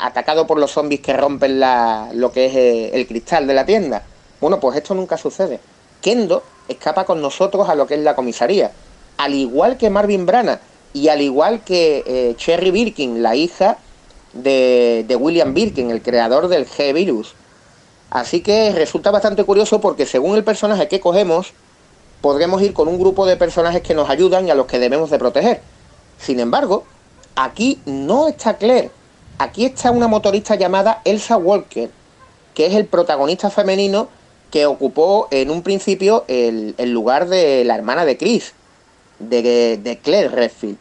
atacado 0.00 0.46
por 0.46 0.58
los 0.58 0.70
zombies 0.70 1.02
que 1.02 1.12
rompen 1.12 1.60
lo 1.60 2.32
que 2.32 2.46
es 2.46 2.56
eh, 2.56 2.90
el 2.94 3.06
cristal 3.06 3.46
de 3.46 3.52
la 3.52 3.66
tienda? 3.66 4.06
Bueno, 4.42 4.58
pues 4.58 4.76
esto 4.76 4.92
nunca 4.96 5.16
sucede. 5.16 5.60
Kendo 6.00 6.42
escapa 6.66 7.04
con 7.04 7.22
nosotros 7.22 7.68
a 7.68 7.76
lo 7.76 7.86
que 7.86 7.94
es 7.94 8.00
la 8.00 8.16
comisaría. 8.16 8.72
Al 9.16 9.34
igual 9.34 9.78
que 9.78 9.88
Marvin 9.88 10.26
Brana 10.26 10.60
y 10.92 11.06
al 11.06 11.22
igual 11.22 11.62
que 11.62 12.02
eh, 12.04 12.34
Cherry 12.36 12.72
Birkin, 12.72 13.22
la 13.22 13.36
hija 13.36 13.78
de, 14.32 15.16
William 15.16 15.54
Birkin, 15.54 15.92
el 15.92 16.02
creador 16.02 16.48
del 16.48 16.66
G-Virus. 16.66 17.34
Así 18.10 18.40
que 18.40 18.72
resulta 18.72 19.12
bastante 19.12 19.44
curioso 19.44 19.80
porque 19.80 20.06
según 20.06 20.34
el 20.34 20.42
personaje 20.42 20.88
que 20.88 20.98
cogemos, 20.98 21.52
podremos 22.20 22.62
ir 22.62 22.72
con 22.72 22.88
un 22.88 22.98
grupo 22.98 23.26
de 23.26 23.36
personajes 23.36 23.82
que 23.82 23.94
nos 23.94 24.10
ayudan 24.10 24.48
y 24.48 24.50
a 24.50 24.56
los 24.56 24.66
que 24.66 24.80
debemos 24.80 25.10
de 25.10 25.20
proteger. 25.20 25.60
Sin 26.18 26.40
embargo, 26.40 26.82
aquí 27.36 27.80
no 27.86 28.26
está 28.26 28.56
Claire. 28.56 28.90
Aquí 29.38 29.64
está 29.64 29.92
una 29.92 30.08
motorista 30.08 30.56
llamada 30.56 31.00
Elsa 31.04 31.36
Walker, 31.36 31.90
que 32.54 32.66
es 32.66 32.74
el 32.74 32.86
protagonista 32.86 33.48
femenino 33.48 34.08
que 34.52 34.66
ocupó 34.66 35.28
en 35.30 35.50
un 35.50 35.62
principio 35.62 36.24
el, 36.28 36.74
lugar 36.92 37.26
de 37.26 37.64
la 37.64 37.74
hermana 37.74 38.04
de 38.04 38.18
Chris, 38.18 38.52
de, 39.18 39.98
Claire 40.02 40.28
Redfield. 40.28 40.76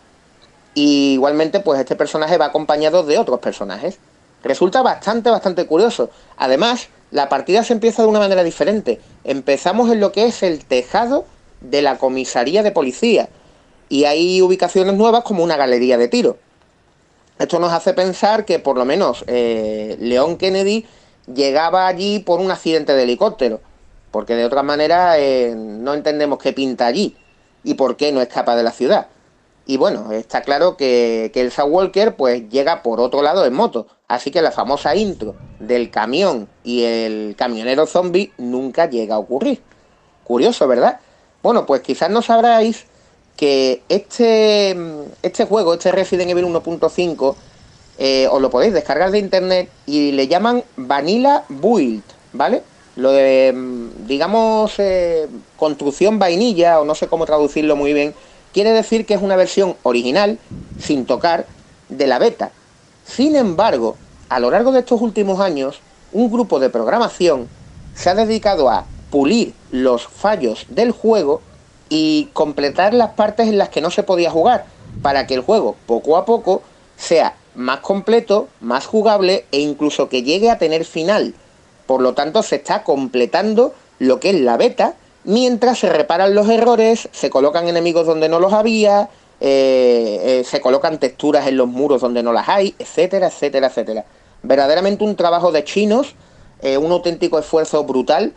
Y 0.75 1.13
igualmente, 1.13 1.61
pues 1.61 1.79
este 1.79 1.95
personaje 1.95 2.37
va 2.37 2.47
acompañado 2.47 3.03
de 3.03 3.17
otros 3.17 3.39
personajes. 3.39 3.97
Resulta 4.43 4.81
bastante, 4.81 5.29
bastante 5.29 5.65
curioso. 5.67 6.09
Además, 6.35 6.89
la 7.11 7.29
partida 7.29 7.63
se 7.63 7.71
empieza 7.71 8.01
de 8.01 8.09
una 8.09 8.19
manera 8.19 8.43
diferente. 8.43 8.99
Empezamos 9.23 9.89
en 9.89 10.01
lo 10.01 10.11
que 10.11 10.25
es 10.25 10.43
el 10.43 10.65
tejado 10.65 11.25
de 11.61 11.81
la 11.81 11.97
comisaría 11.97 12.63
de 12.63 12.71
policía. 12.71 13.29
Y 13.87 14.03
hay 14.03 14.41
ubicaciones 14.41 14.95
nuevas 14.95 15.23
como 15.23 15.45
una 15.45 15.55
galería 15.55 15.97
de 15.97 16.09
tiro. 16.09 16.37
Esto 17.39 17.57
nos 17.57 17.71
hace 17.71 17.93
pensar 17.93 18.43
que 18.43 18.59
por 18.59 18.77
lo 18.77 18.83
menos 18.83 19.23
eh, 19.27 19.95
León 19.99 20.37
Kennedy 20.37 20.85
llegaba 21.33 21.87
allí 21.87 22.19
por 22.19 22.39
un 22.39 22.51
accidente 22.51 22.93
de 22.93 23.03
helicóptero. 23.03 23.61
Porque 24.11 24.35
de 24.35 24.45
otra 24.45 24.63
manera 24.63 25.17
eh, 25.17 25.55
no 25.55 25.93
entendemos 25.93 26.39
qué 26.39 26.53
pinta 26.53 26.85
allí 26.85 27.15
y 27.63 27.75
por 27.75 27.95
qué 27.95 28.11
no 28.11 28.21
escapa 28.21 28.55
de 28.55 28.63
la 28.63 28.71
ciudad. 28.71 29.07
Y 29.65 29.77
bueno, 29.77 30.11
está 30.11 30.41
claro 30.41 30.75
que, 30.75 31.31
que 31.33 31.41
Elsa 31.41 31.63
Walker 31.63 32.15
pues 32.15 32.49
llega 32.49 32.83
por 32.83 32.99
otro 32.99 33.21
lado 33.21 33.45
en 33.45 33.53
moto. 33.53 33.87
Así 34.07 34.31
que 34.31 34.41
la 34.41 34.51
famosa 34.51 34.95
intro 34.95 35.35
del 35.59 35.89
camión 35.91 36.49
y 36.63 36.83
el 36.83 37.35
camionero 37.37 37.85
zombie 37.85 38.33
nunca 38.37 38.89
llega 38.89 39.15
a 39.15 39.19
ocurrir. 39.19 39.61
Curioso, 40.25 40.67
¿verdad? 40.67 40.99
Bueno, 41.41 41.65
pues 41.65 41.81
quizás 41.81 42.09
no 42.09 42.21
sabráis 42.21 42.85
que 43.37 43.81
este, 43.89 44.75
este 45.23 45.45
juego, 45.45 45.73
este 45.73 45.91
Resident 45.91 46.29
Evil 46.29 46.45
1.5, 46.45 47.35
eh, 48.03 48.27
os 48.31 48.41
lo 48.41 48.49
podéis 48.49 48.73
descargar 48.73 49.11
de 49.11 49.19
internet 49.19 49.69
y 49.85 50.11
le 50.13 50.27
llaman 50.27 50.63
Vanilla 50.75 51.43
Build, 51.49 52.01
¿vale? 52.33 52.63
Lo 52.95 53.11
de, 53.11 53.53
digamos, 54.07 54.73
eh, 54.79 55.27
construcción 55.55 56.17
vainilla, 56.17 56.79
o 56.79 56.83
no 56.83 56.95
sé 56.95 57.05
cómo 57.05 57.27
traducirlo 57.27 57.75
muy 57.75 57.93
bien, 57.93 58.15
quiere 58.53 58.71
decir 58.71 59.05
que 59.05 59.13
es 59.13 59.21
una 59.21 59.35
versión 59.35 59.75
original, 59.83 60.39
sin 60.79 61.05
tocar, 61.05 61.45
de 61.89 62.07
la 62.07 62.17
beta. 62.17 62.49
Sin 63.05 63.35
embargo, 63.35 63.97
a 64.29 64.39
lo 64.39 64.49
largo 64.49 64.71
de 64.71 64.79
estos 64.79 64.99
últimos 64.99 65.39
años, 65.39 65.79
un 66.11 66.31
grupo 66.31 66.59
de 66.59 66.71
programación 66.71 67.47
se 67.93 68.09
ha 68.09 68.15
dedicado 68.15 68.71
a 68.71 68.85
pulir 69.11 69.53
los 69.69 70.07
fallos 70.07 70.65
del 70.69 70.89
juego 70.89 71.41
y 71.87 72.29
completar 72.33 72.95
las 72.95 73.11
partes 73.11 73.47
en 73.47 73.59
las 73.59 73.69
que 73.69 73.81
no 73.81 73.91
se 73.91 74.01
podía 74.01 74.31
jugar, 74.31 74.65
para 75.03 75.27
que 75.27 75.35
el 75.35 75.41
juego 75.41 75.75
poco 75.85 76.17
a 76.17 76.25
poco 76.25 76.63
sea 76.97 77.35
más 77.55 77.79
completo, 77.79 78.47
más 78.59 78.85
jugable 78.85 79.45
e 79.51 79.59
incluso 79.59 80.09
que 80.09 80.23
llegue 80.23 80.49
a 80.49 80.57
tener 80.57 80.85
final. 80.85 81.33
Por 81.85 82.01
lo 82.01 82.13
tanto, 82.13 82.43
se 82.43 82.57
está 82.57 82.83
completando 82.83 83.73
lo 83.99 84.19
que 84.19 84.29
es 84.29 84.39
la 84.39 84.57
beta 84.57 84.95
mientras 85.23 85.79
se 85.79 85.89
reparan 85.89 86.35
los 86.35 86.49
errores, 86.49 87.09
se 87.11 87.29
colocan 87.29 87.67
enemigos 87.67 88.05
donde 88.05 88.29
no 88.29 88.39
los 88.39 88.53
había, 88.53 89.09
eh, 89.39 90.19
eh, 90.23 90.43
se 90.45 90.61
colocan 90.61 90.99
texturas 90.99 91.47
en 91.47 91.57
los 91.57 91.67
muros 91.67 92.01
donde 92.01 92.23
no 92.23 92.33
las 92.33 92.49
hay, 92.49 92.75
etcétera, 92.79 93.27
etcétera, 93.27 93.67
etcétera. 93.67 94.05
Verdaderamente 94.43 95.03
un 95.03 95.15
trabajo 95.15 95.51
de 95.51 95.63
chinos, 95.63 96.15
eh, 96.61 96.77
un 96.77 96.91
auténtico 96.91 97.39
esfuerzo 97.39 97.83
brutal. 97.83 98.33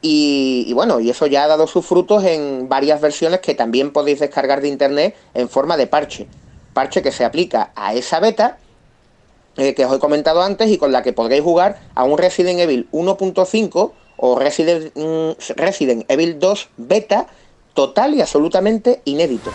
Y, 0.00 0.66
y, 0.68 0.72
bueno, 0.74 1.00
y 1.00 1.08
eso 1.08 1.26
ya 1.26 1.44
ha 1.44 1.48
dado 1.48 1.66
sus 1.66 1.86
frutos 1.86 2.24
en 2.24 2.68
varias 2.68 3.00
versiones 3.00 3.40
que 3.40 3.54
también 3.54 3.90
podéis 3.90 4.20
descargar 4.20 4.60
de 4.60 4.68
internet 4.68 5.16
en 5.32 5.48
forma 5.48 5.78
de 5.78 5.86
parche. 5.86 6.26
Parche 6.74 7.02
que 7.02 7.12
se 7.12 7.24
aplica 7.24 7.70
a 7.74 7.94
esa 7.94 8.20
beta 8.20 8.58
que 9.54 9.86
os 9.86 9.96
he 9.96 9.98
comentado 10.00 10.42
antes 10.42 10.68
y 10.68 10.78
con 10.78 10.92
la 10.92 11.02
que 11.02 11.12
podréis 11.12 11.42
jugar 11.42 11.78
a 11.94 12.04
un 12.04 12.18
Resident 12.18 12.58
Evil 12.58 12.88
1.5 12.90 13.92
o 14.16 14.38
Resident, 14.38 14.92
mm, 14.96 15.54
Resident 15.56 16.04
Evil 16.08 16.38
2 16.38 16.68
beta 16.76 17.26
total 17.72 18.14
y 18.14 18.20
absolutamente 18.20 19.00
inédito. 19.04 19.52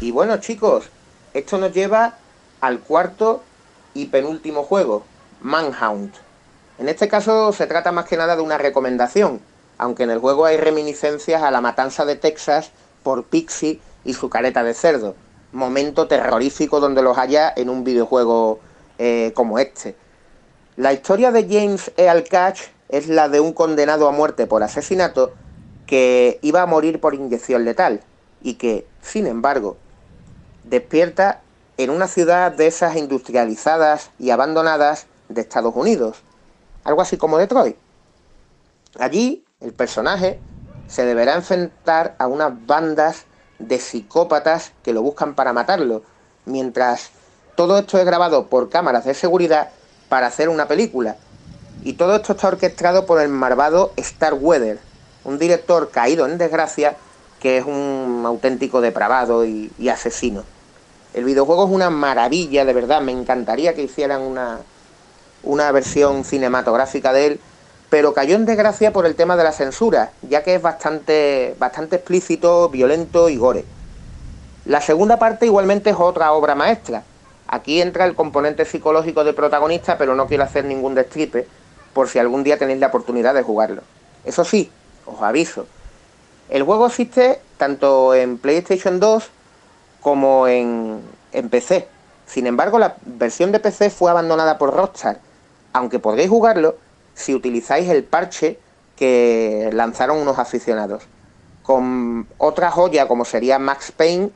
Y 0.00 0.10
bueno 0.10 0.38
chicos, 0.38 0.86
esto 1.34 1.58
nos 1.58 1.72
lleva 1.72 2.16
al 2.60 2.80
cuarto 2.80 3.42
y 3.94 4.06
penúltimo 4.06 4.64
juego, 4.64 5.04
Manhunt. 5.40 6.14
En 6.78 6.88
este 6.88 7.06
caso 7.06 7.52
se 7.52 7.68
trata 7.68 7.92
más 7.92 8.06
que 8.06 8.16
nada 8.16 8.34
de 8.34 8.42
una 8.42 8.58
recomendación, 8.58 9.40
aunque 9.78 10.02
en 10.02 10.10
el 10.10 10.18
juego 10.18 10.46
hay 10.46 10.56
reminiscencias 10.56 11.42
a 11.42 11.52
la 11.52 11.60
matanza 11.60 12.04
de 12.04 12.16
Texas 12.16 12.70
por 13.04 13.24
Pixie 13.24 13.80
y 14.04 14.14
su 14.14 14.28
careta 14.28 14.62
de 14.62 14.74
cerdo, 14.74 15.14
momento 15.52 16.08
terrorífico 16.08 16.80
donde 16.80 17.02
los 17.02 17.18
haya 17.18 17.52
en 17.54 17.68
un 17.68 17.84
videojuego 17.84 18.60
eh, 18.98 19.32
como 19.34 19.58
este. 19.58 19.96
La 20.76 20.92
historia 20.92 21.30
de 21.32 21.46
James 21.48 21.92
E. 21.96 22.24
Catch 22.28 22.62
es 22.88 23.08
la 23.08 23.28
de 23.28 23.40
un 23.40 23.52
condenado 23.52 24.08
a 24.08 24.12
muerte 24.12 24.46
por 24.46 24.62
asesinato 24.62 25.32
que 25.86 26.38
iba 26.42 26.62
a 26.62 26.66
morir 26.66 27.00
por 27.00 27.14
inyección 27.14 27.64
letal 27.64 28.00
y 28.42 28.54
que, 28.54 28.86
sin 29.00 29.26
embargo, 29.26 29.76
despierta 30.64 31.42
en 31.76 31.90
una 31.90 32.06
ciudad 32.06 32.52
de 32.52 32.66
esas 32.66 32.96
industrializadas 32.96 34.10
y 34.18 34.30
abandonadas 34.30 35.06
de 35.28 35.40
Estados 35.40 35.74
Unidos, 35.74 36.18
algo 36.84 37.02
así 37.02 37.16
como 37.16 37.38
Detroit. 37.38 37.76
Allí, 38.98 39.44
el 39.60 39.72
personaje 39.72 40.38
se 40.86 41.04
deberá 41.04 41.34
enfrentar 41.34 42.14
a 42.18 42.26
unas 42.26 42.66
bandas 42.66 43.24
de 43.62 43.78
psicópatas 43.78 44.72
que 44.82 44.92
lo 44.92 45.02
buscan 45.02 45.34
para 45.34 45.52
matarlo, 45.52 46.02
mientras 46.44 47.10
todo 47.56 47.78
esto 47.78 47.98
es 47.98 48.04
grabado 48.04 48.46
por 48.46 48.68
cámaras 48.70 49.04
de 49.04 49.14
seguridad 49.14 49.70
para 50.08 50.26
hacer 50.26 50.48
una 50.48 50.68
película. 50.68 51.16
Y 51.84 51.94
todo 51.94 52.16
esto 52.16 52.32
está 52.32 52.48
orquestado 52.48 53.06
por 53.06 53.20
el 53.20 53.28
malvado 53.28 53.92
Star 53.96 54.34
Weather, 54.34 54.78
un 55.24 55.38
director 55.38 55.90
caído 55.90 56.26
en 56.26 56.38
desgracia 56.38 56.96
que 57.40 57.58
es 57.58 57.64
un 57.64 58.22
auténtico 58.24 58.80
depravado 58.80 59.44
y, 59.44 59.72
asesino. 59.88 60.44
El 61.12 61.24
videojuego 61.24 61.66
es 61.66 61.72
una 61.72 61.90
maravilla, 61.90 62.64
de 62.64 62.72
verdad, 62.72 63.00
me 63.02 63.10
encantaría 63.10 63.74
que 63.74 63.82
hicieran 63.82 64.22
una, 64.22 64.60
una 65.42 65.72
versión 65.72 66.24
cinematográfica 66.24 67.12
de 67.12 67.26
él, 67.26 67.40
pero 67.92 68.14
cayó 68.14 68.36
en 68.36 68.46
desgracia 68.46 68.90
por 68.90 69.04
el 69.04 69.14
tema 69.14 69.36
de 69.36 69.44
la 69.44 69.52
censura, 69.52 70.12
ya 70.22 70.42
que 70.42 70.54
es 70.54 70.62
bastante, 70.62 71.54
bastante 71.58 71.96
explícito, 71.96 72.70
violento 72.70 73.28
y 73.28 73.36
gore. 73.36 73.66
La 74.64 74.80
segunda 74.80 75.18
parte 75.18 75.44
igualmente 75.44 75.90
es 75.90 75.96
otra 75.98 76.32
obra 76.32 76.54
maestra, 76.54 77.02
Aquí 77.48 77.82
entra 77.82 78.06
el 78.06 78.14
componente 78.14 78.64
psicológico 78.64 79.24
del 79.24 79.34
protagonista, 79.34 79.98
pero 79.98 80.14
no 80.14 80.26
quiero 80.26 80.42
hacer 80.42 80.64
ningún 80.64 80.94
destripe 80.94 81.46
por 81.92 82.08
si 82.08 82.18
algún 82.18 82.44
día 82.44 82.58
tenéis 82.58 82.80
la 82.80 82.86
oportunidad 82.86 83.34
de 83.34 83.42
jugarlo. 83.42 83.82
Eso 84.24 84.42
sí, 84.42 84.72
os 85.04 85.20
aviso, 85.20 85.66
el 86.48 86.62
juego 86.62 86.86
existe 86.86 87.42
tanto 87.58 88.14
en 88.14 88.38
PlayStation 88.38 89.00
2 89.00 89.28
como 90.00 90.48
en, 90.48 91.02
en 91.32 91.50
PC. 91.50 91.86
Sin 92.24 92.46
embargo, 92.46 92.78
la 92.78 92.96
versión 93.04 93.52
de 93.52 93.60
PC 93.60 93.90
fue 93.90 94.10
abandonada 94.10 94.56
por 94.56 94.72
Rockstar, 94.74 95.18
aunque 95.74 95.98
podréis 95.98 96.30
jugarlo 96.30 96.76
si 97.14 97.34
utilizáis 97.34 97.88
el 97.88 98.04
parche 98.04 98.58
que 98.96 99.70
lanzaron 99.72 100.18
unos 100.18 100.38
aficionados. 100.38 101.04
Con 101.62 102.26
otra 102.38 102.70
joya 102.70 103.06
como 103.08 103.24
sería 103.24 103.58
Max 103.58 103.92
Payne, 103.92 104.30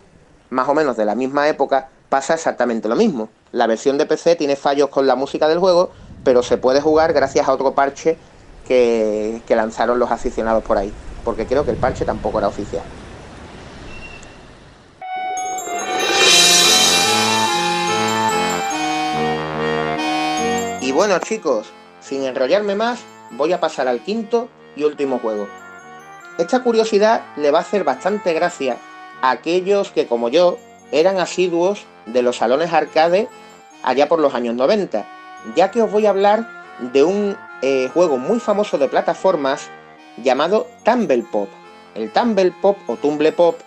más 0.50 0.68
o 0.68 0.74
menos 0.74 0.96
de 0.96 1.04
la 1.04 1.14
misma 1.14 1.48
época, 1.48 1.88
pasa 2.08 2.34
exactamente 2.34 2.88
lo 2.88 2.96
mismo. 2.96 3.28
La 3.52 3.66
versión 3.66 3.98
de 3.98 4.06
PC 4.06 4.36
tiene 4.36 4.56
fallos 4.56 4.88
con 4.88 5.06
la 5.06 5.16
música 5.16 5.48
del 5.48 5.58
juego, 5.58 5.90
pero 6.22 6.42
se 6.42 6.56
puede 6.58 6.80
jugar 6.80 7.12
gracias 7.12 7.48
a 7.48 7.52
otro 7.52 7.74
parche 7.74 8.18
que, 8.66 9.42
que 9.46 9.56
lanzaron 9.56 9.98
los 9.98 10.10
aficionados 10.10 10.64
por 10.64 10.78
ahí, 10.78 10.92
porque 11.24 11.46
creo 11.46 11.64
que 11.64 11.70
el 11.70 11.76
parche 11.76 12.04
tampoco 12.04 12.38
era 12.38 12.48
oficial. 12.48 12.84
Y 20.80 20.92
bueno 20.92 21.18
chicos, 21.18 21.72
sin 22.06 22.24
enrollarme 22.24 22.74
más, 22.74 23.00
voy 23.32 23.52
a 23.52 23.60
pasar 23.60 23.88
al 23.88 24.00
quinto 24.00 24.48
y 24.76 24.84
último 24.84 25.18
juego. 25.18 25.48
Esta 26.38 26.62
curiosidad 26.62 27.24
le 27.36 27.50
va 27.50 27.58
a 27.58 27.62
hacer 27.62 27.82
bastante 27.82 28.32
gracia 28.32 28.76
a 29.22 29.30
aquellos 29.30 29.90
que 29.90 30.06
como 30.06 30.28
yo 30.28 30.58
eran 30.92 31.18
asiduos 31.18 31.84
de 32.06 32.22
los 32.22 32.36
salones 32.36 32.72
arcade 32.72 33.28
allá 33.82 34.08
por 34.08 34.20
los 34.20 34.34
años 34.34 34.54
90, 34.54 35.04
ya 35.56 35.70
que 35.70 35.82
os 35.82 35.90
voy 35.90 36.06
a 36.06 36.10
hablar 36.10 36.48
de 36.92 37.02
un 37.02 37.36
eh, 37.62 37.90
juego 37.92 38.18
muy 38.18 38.38
famoso 38.38 38.78
de 38.78 38.88
plataformas 38.88 39.68
llamado 40.22 40.66
Tumble 40.84 41.24
Pop. 41.30 41.48
El 41.94 42.12
Tumble 42.12 42.52
Pop 42.62 42.76
o 42.86 42.96
Tumble 42.96 43.32
Pop 43.32 43.58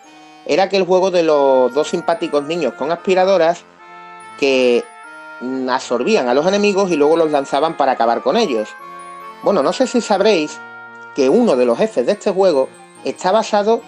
era 0.46 0.64
aquel 0.64 0.86
juego 0.86 1.12
de 1.12 1.24
los 1.24 1.74
dos 1.74 1.90
simpáticos 1.90 2.44
niños 2.46 2.74
con 2.76 2.92
aspiradoras 2.92 3.64
que 4.40 4.84
absorbían 5.70 6.28
a 6.28 6.34
los 6.34 6.46
enemigos 6.46 6.92
y 6.92 6.96
luego 6.96 7.18
los 7.18 7.32
lanzaban 7.32 7.78
para 7.78 7.94
acabar 7.94 8.22
con 8.22 8.38
ellos. 8.38 8.70
Bueno, 9.44 9.64
no 9.64 9.74
sé 9.74 9.88
si 9.88 10.02
sabréis 10.02 10.60
que 11.16 11.30
uno 11.30 11.56
de 11.56 11.66
los 11.66 11.78
jefes 11.78 12.06
de 12.06 12.14
este 12.14 12.32
juego 12.32 12.70
está 13.04 13.32
basado 13.32 13.82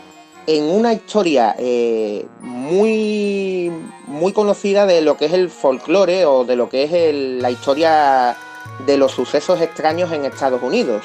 en 0.48 0.64
una 0.64 0.94
historia 0.94 1.56
eh, 1.60 2.26
muy, 2.40 3.72
muy 4.08 4.34
conocida 4.34 4.86
de 4.86 5.02
lo 5.02 5.18
que 5.18 5.26
es 5.26 5.34
el 5.34 5.50
folclore 5.50 6.26
o 6.26 6.46
de 6.46 6.56
lo 6.56 6.70
que 6.70 6.84
es 6.84 7.42
la 7.42 7.52
historia 7.52 8.36
de 8.86 8.98
los 8.98 9.12
sucesos 9.12 9.62
extraños 9.62 10.12
en 10.12 10.26
Estados 10.26 10.64
Unidos. 10.64 11.04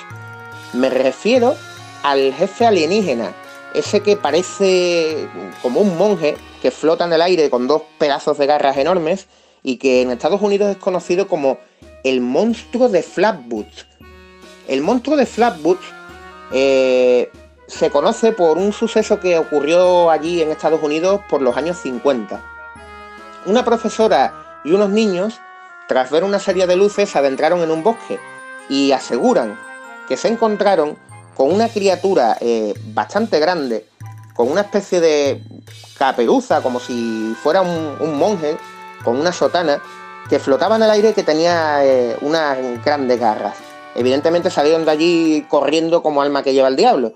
Me 0.73 0.91
refiero 0.91 1.55
al 2.03 2.33
jefe 2.33 2.67
alienígena, 2.67 3.33
ese 3.75 4.01
que 4.01 4.17
parece 4.17 5.29
como 5.61 5.81
un 5.81 5.99
monje 5.99 6.37
que 6.63 6.71
flota 6.71 7.05
en 7.05 7.13
el 7.13 7.23
aire 7.23 7.51
con 7.51 7.67
dos 7.67 7.83
pedazos 7.99 8.39
de 8.39 8.47
garras 8.47 8.77
enormes 8.79 9.27
y 9.67 9.79
que 9.79 10.01
en 10.01 10.13
Estados 10.13 10.41
Unidos 10.43 10.71
es 10.71 10.77
conocido 10.77 11.27
como 11.27 11.59
el 12.05 12.21
monstruo 12.21 12.89
de 12.89 13.03
Flatboots. 13.03 13.89
El 14.69 14.81
monstruo 14.81 15.17
de 15.17 15.27
Flatboots 15.27 15.85
eh, 16.53 17.33
se 17.67 17.91
conoce 17.91 18.31
por 18.31 18.59
un 18.59 18.73
suceso 18.73 19.19
que 19.19 19.37
ocurrió 19.37 20.09
allí 20.09 20.41
en 20.41 20.53
Estados 20.53 20.81
Unidos 20.85 21.21
por 21.29 21.43
los 21.43 21.57
años 21.57 21.79
50. 21.79 22.41
Una 23.47 23.65
profesora 23.65 24.61
y 24.65 24.71
unos 24.71 24.91
niños, 24.91 25.41
tras 25.89 26.13
ver 26.13 26.23
una 26.23 26.39
serie 26.39 26.69
de 26.69 26.77
luces, 26.77 27.11
se 27.11 27.19
adentraron 27.19 27.61
en 27.61 27.73
un 27.73 27.83
bosque 27.83 28.21
y 28.69 28.93
aseguran 28.93 29.59
que 30.09 30.17
se 30.17 30.29
encontraron 30.29 30.97
con 31.35 31.53
una 31.53 31.69
criatura 31.69 32.37
eh, 32.41 32.73
bastante 32.95 33.41
grande, 33.41 33.85
con 34.37 34.49
una 34.49 34.61
especie 34.61 35.01
de 35.01 35.43
caperuza, 35.99 36.63
como 36.63 36.79
si 36.79 37.35
fuera 37.43 37.63
un, 37.63 38.17
monje, 38.17 38.57
con 39.07 39.21
una 39.21 39.33
sotana, 39.33 39.81
que 40.29 40.41
flotaba 40.41 40.75
en 40.75 40.83
el 40.83 40.91
aire 40.91 41.15
que 41.15 41.23
tenía 41.23 41.85
eh, 41.85 42.17
unas 42.23 42.59
grandes 42.85 43.21
garras. 43.21 43.57
Evidentemente 43.95 44.51
salieron 44.51 44.85
de 44.85 44.91
allí 44.91 45.47
corriendo 45.49 46.03
como 46.03 46.23
alma 46.23 46.43
que 46.43 46.53
lleva 46.53 46.67
el 46.67 46.75
diablo. 46.75 47.15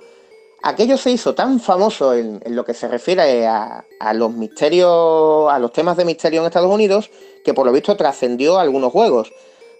Aquello 0.62 0.96
se 0.96 1.10
hizo 1.10 1.34
tan 1.34 1.58
famoso 1.58 2.14
en, 2.14 2.40
lo 2.46 2.64
que 2.64 2.74
se 2.74 2.86
refiere 2.86 3.44
a, 3.44 3.84
los 4.14 4.32
misterios, 4.32 5.50
a 5.50 5.58
los 5.58 5.72
temas 5.72 5.96
de 5.96 6.04
misterio 6.04 6.40
en 6.40 6.46
Estados 6.46 6.72
Unidos, 6.72 7.10
que 7.44 7.54
por 7.54 7.66
lo 7.66 7.72
visto 7.72 7.96
trascendió 7.96 8.60
algunos 8.60 8.92
juegos. 8.92 9.32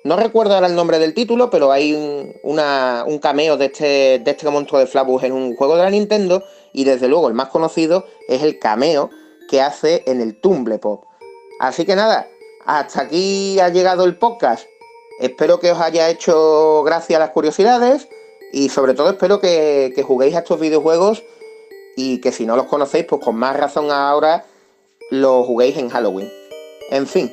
No 0.03 0.17
recuerdo 0.17 0.55
ahora 0.55 0.67
el 0.67 0.75
nombre 0.75 0.99
del 0.99 1.15
título, 1.15 1.49
pero 1.49 1.71
hay 1.71 1.95
un, 1.95 3.21
cameo 3.21 3.57
de 3.57 3.67
este, 3.67 4.19
de 4.19 4.31
este 4.33 4.51
monstruo 4.51 4.81
de 4.81 4.89
Flabus 4.89 5.23
en 5.23 5.33
un 5.33 5.55
juego 5.55 5.77
de 5.77 5.85
la 5.85 5.91
Nintendo, 5.91 6.43
y 6.73 6.83
desde 6.83 7.07
luego 7.07 7.29
el 7.29 7.35
más 7.35 7.51
conocido 7.51 8.05
es 8.27 8.43
el 8.43 8.59
cameo 8.59 9.11
que 9.49 9.61
hace 9.61 10.03
en 10.07 10.21
el 10.21 10.41
Tumble 10.41 10.79
Pop. 10.81 11.10
Así 11.61 11.85
que 11.85 11.95
nada, 11.95 12.27
hasta 12.65 13.03
aquí 13.03 13.61
ha 13.61 13.69
llegado 13.69 14.05
el 14.07 14.17
podcast. 14.17 14.67
Espero 15.21 15.61
que 15.61 15.71
os 15.71 15.79
haya 15.79 16.09
hecho 16.09 16.83
gracia 16.85 17.19
las 17.19 17.31
curiosidades 17.31 18.09
y 18.51 18.71
sobre 18.71 18.95
todo 18.95 19.11
espero 19.11 19.41
que, 19.41 19.93
juguéis 20.07 20.35
a 20.35 20.39
estos 20.39 20.59
videojuegos 20.59 21.23
y 21.97 22.23
que 22.23 22.33
si 22.33 22.47
no 22.47 22.57
los 22.57 22.65
conocéis, 22.65 23.05
pues 23.05 23.23
con 23.23 23.37
más 23.37 23.59
razón 23.59 23.91
ahora 23.91 24.47
los 25.11 25.45
juguéis 25.45 25.77
en 25.77 25.91
Halloween. 25.91 26.33
En 26.89 27.07
fin, 27.07 27.31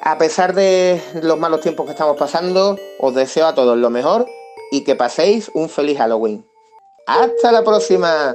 a 0.00 0.16
pesar 0.16 0.54
de 0.54 0.98
los 1.20 1.38
malos 1.38 1.60
tiempos 1.60 1.84
que 1.84 1.92
estamos 1.92 2.16
pasando, 2.16 2.78
os 2.98 3.14
deseo 3.14 3.46
a 3.46 3.54
todos 3.54 3.76
lo 3.76 3.90
mejor 3.90 4.26
y 4.72 4.82
que 4.82 4.96
paséis 4.96 5.50
un 5.52 5.68
feliz 5.68 5.98
Halloween. 5.98 6.42
¡Hasta 7.06 7.52
la 7.52 7.62
próxima! 7.62 8.34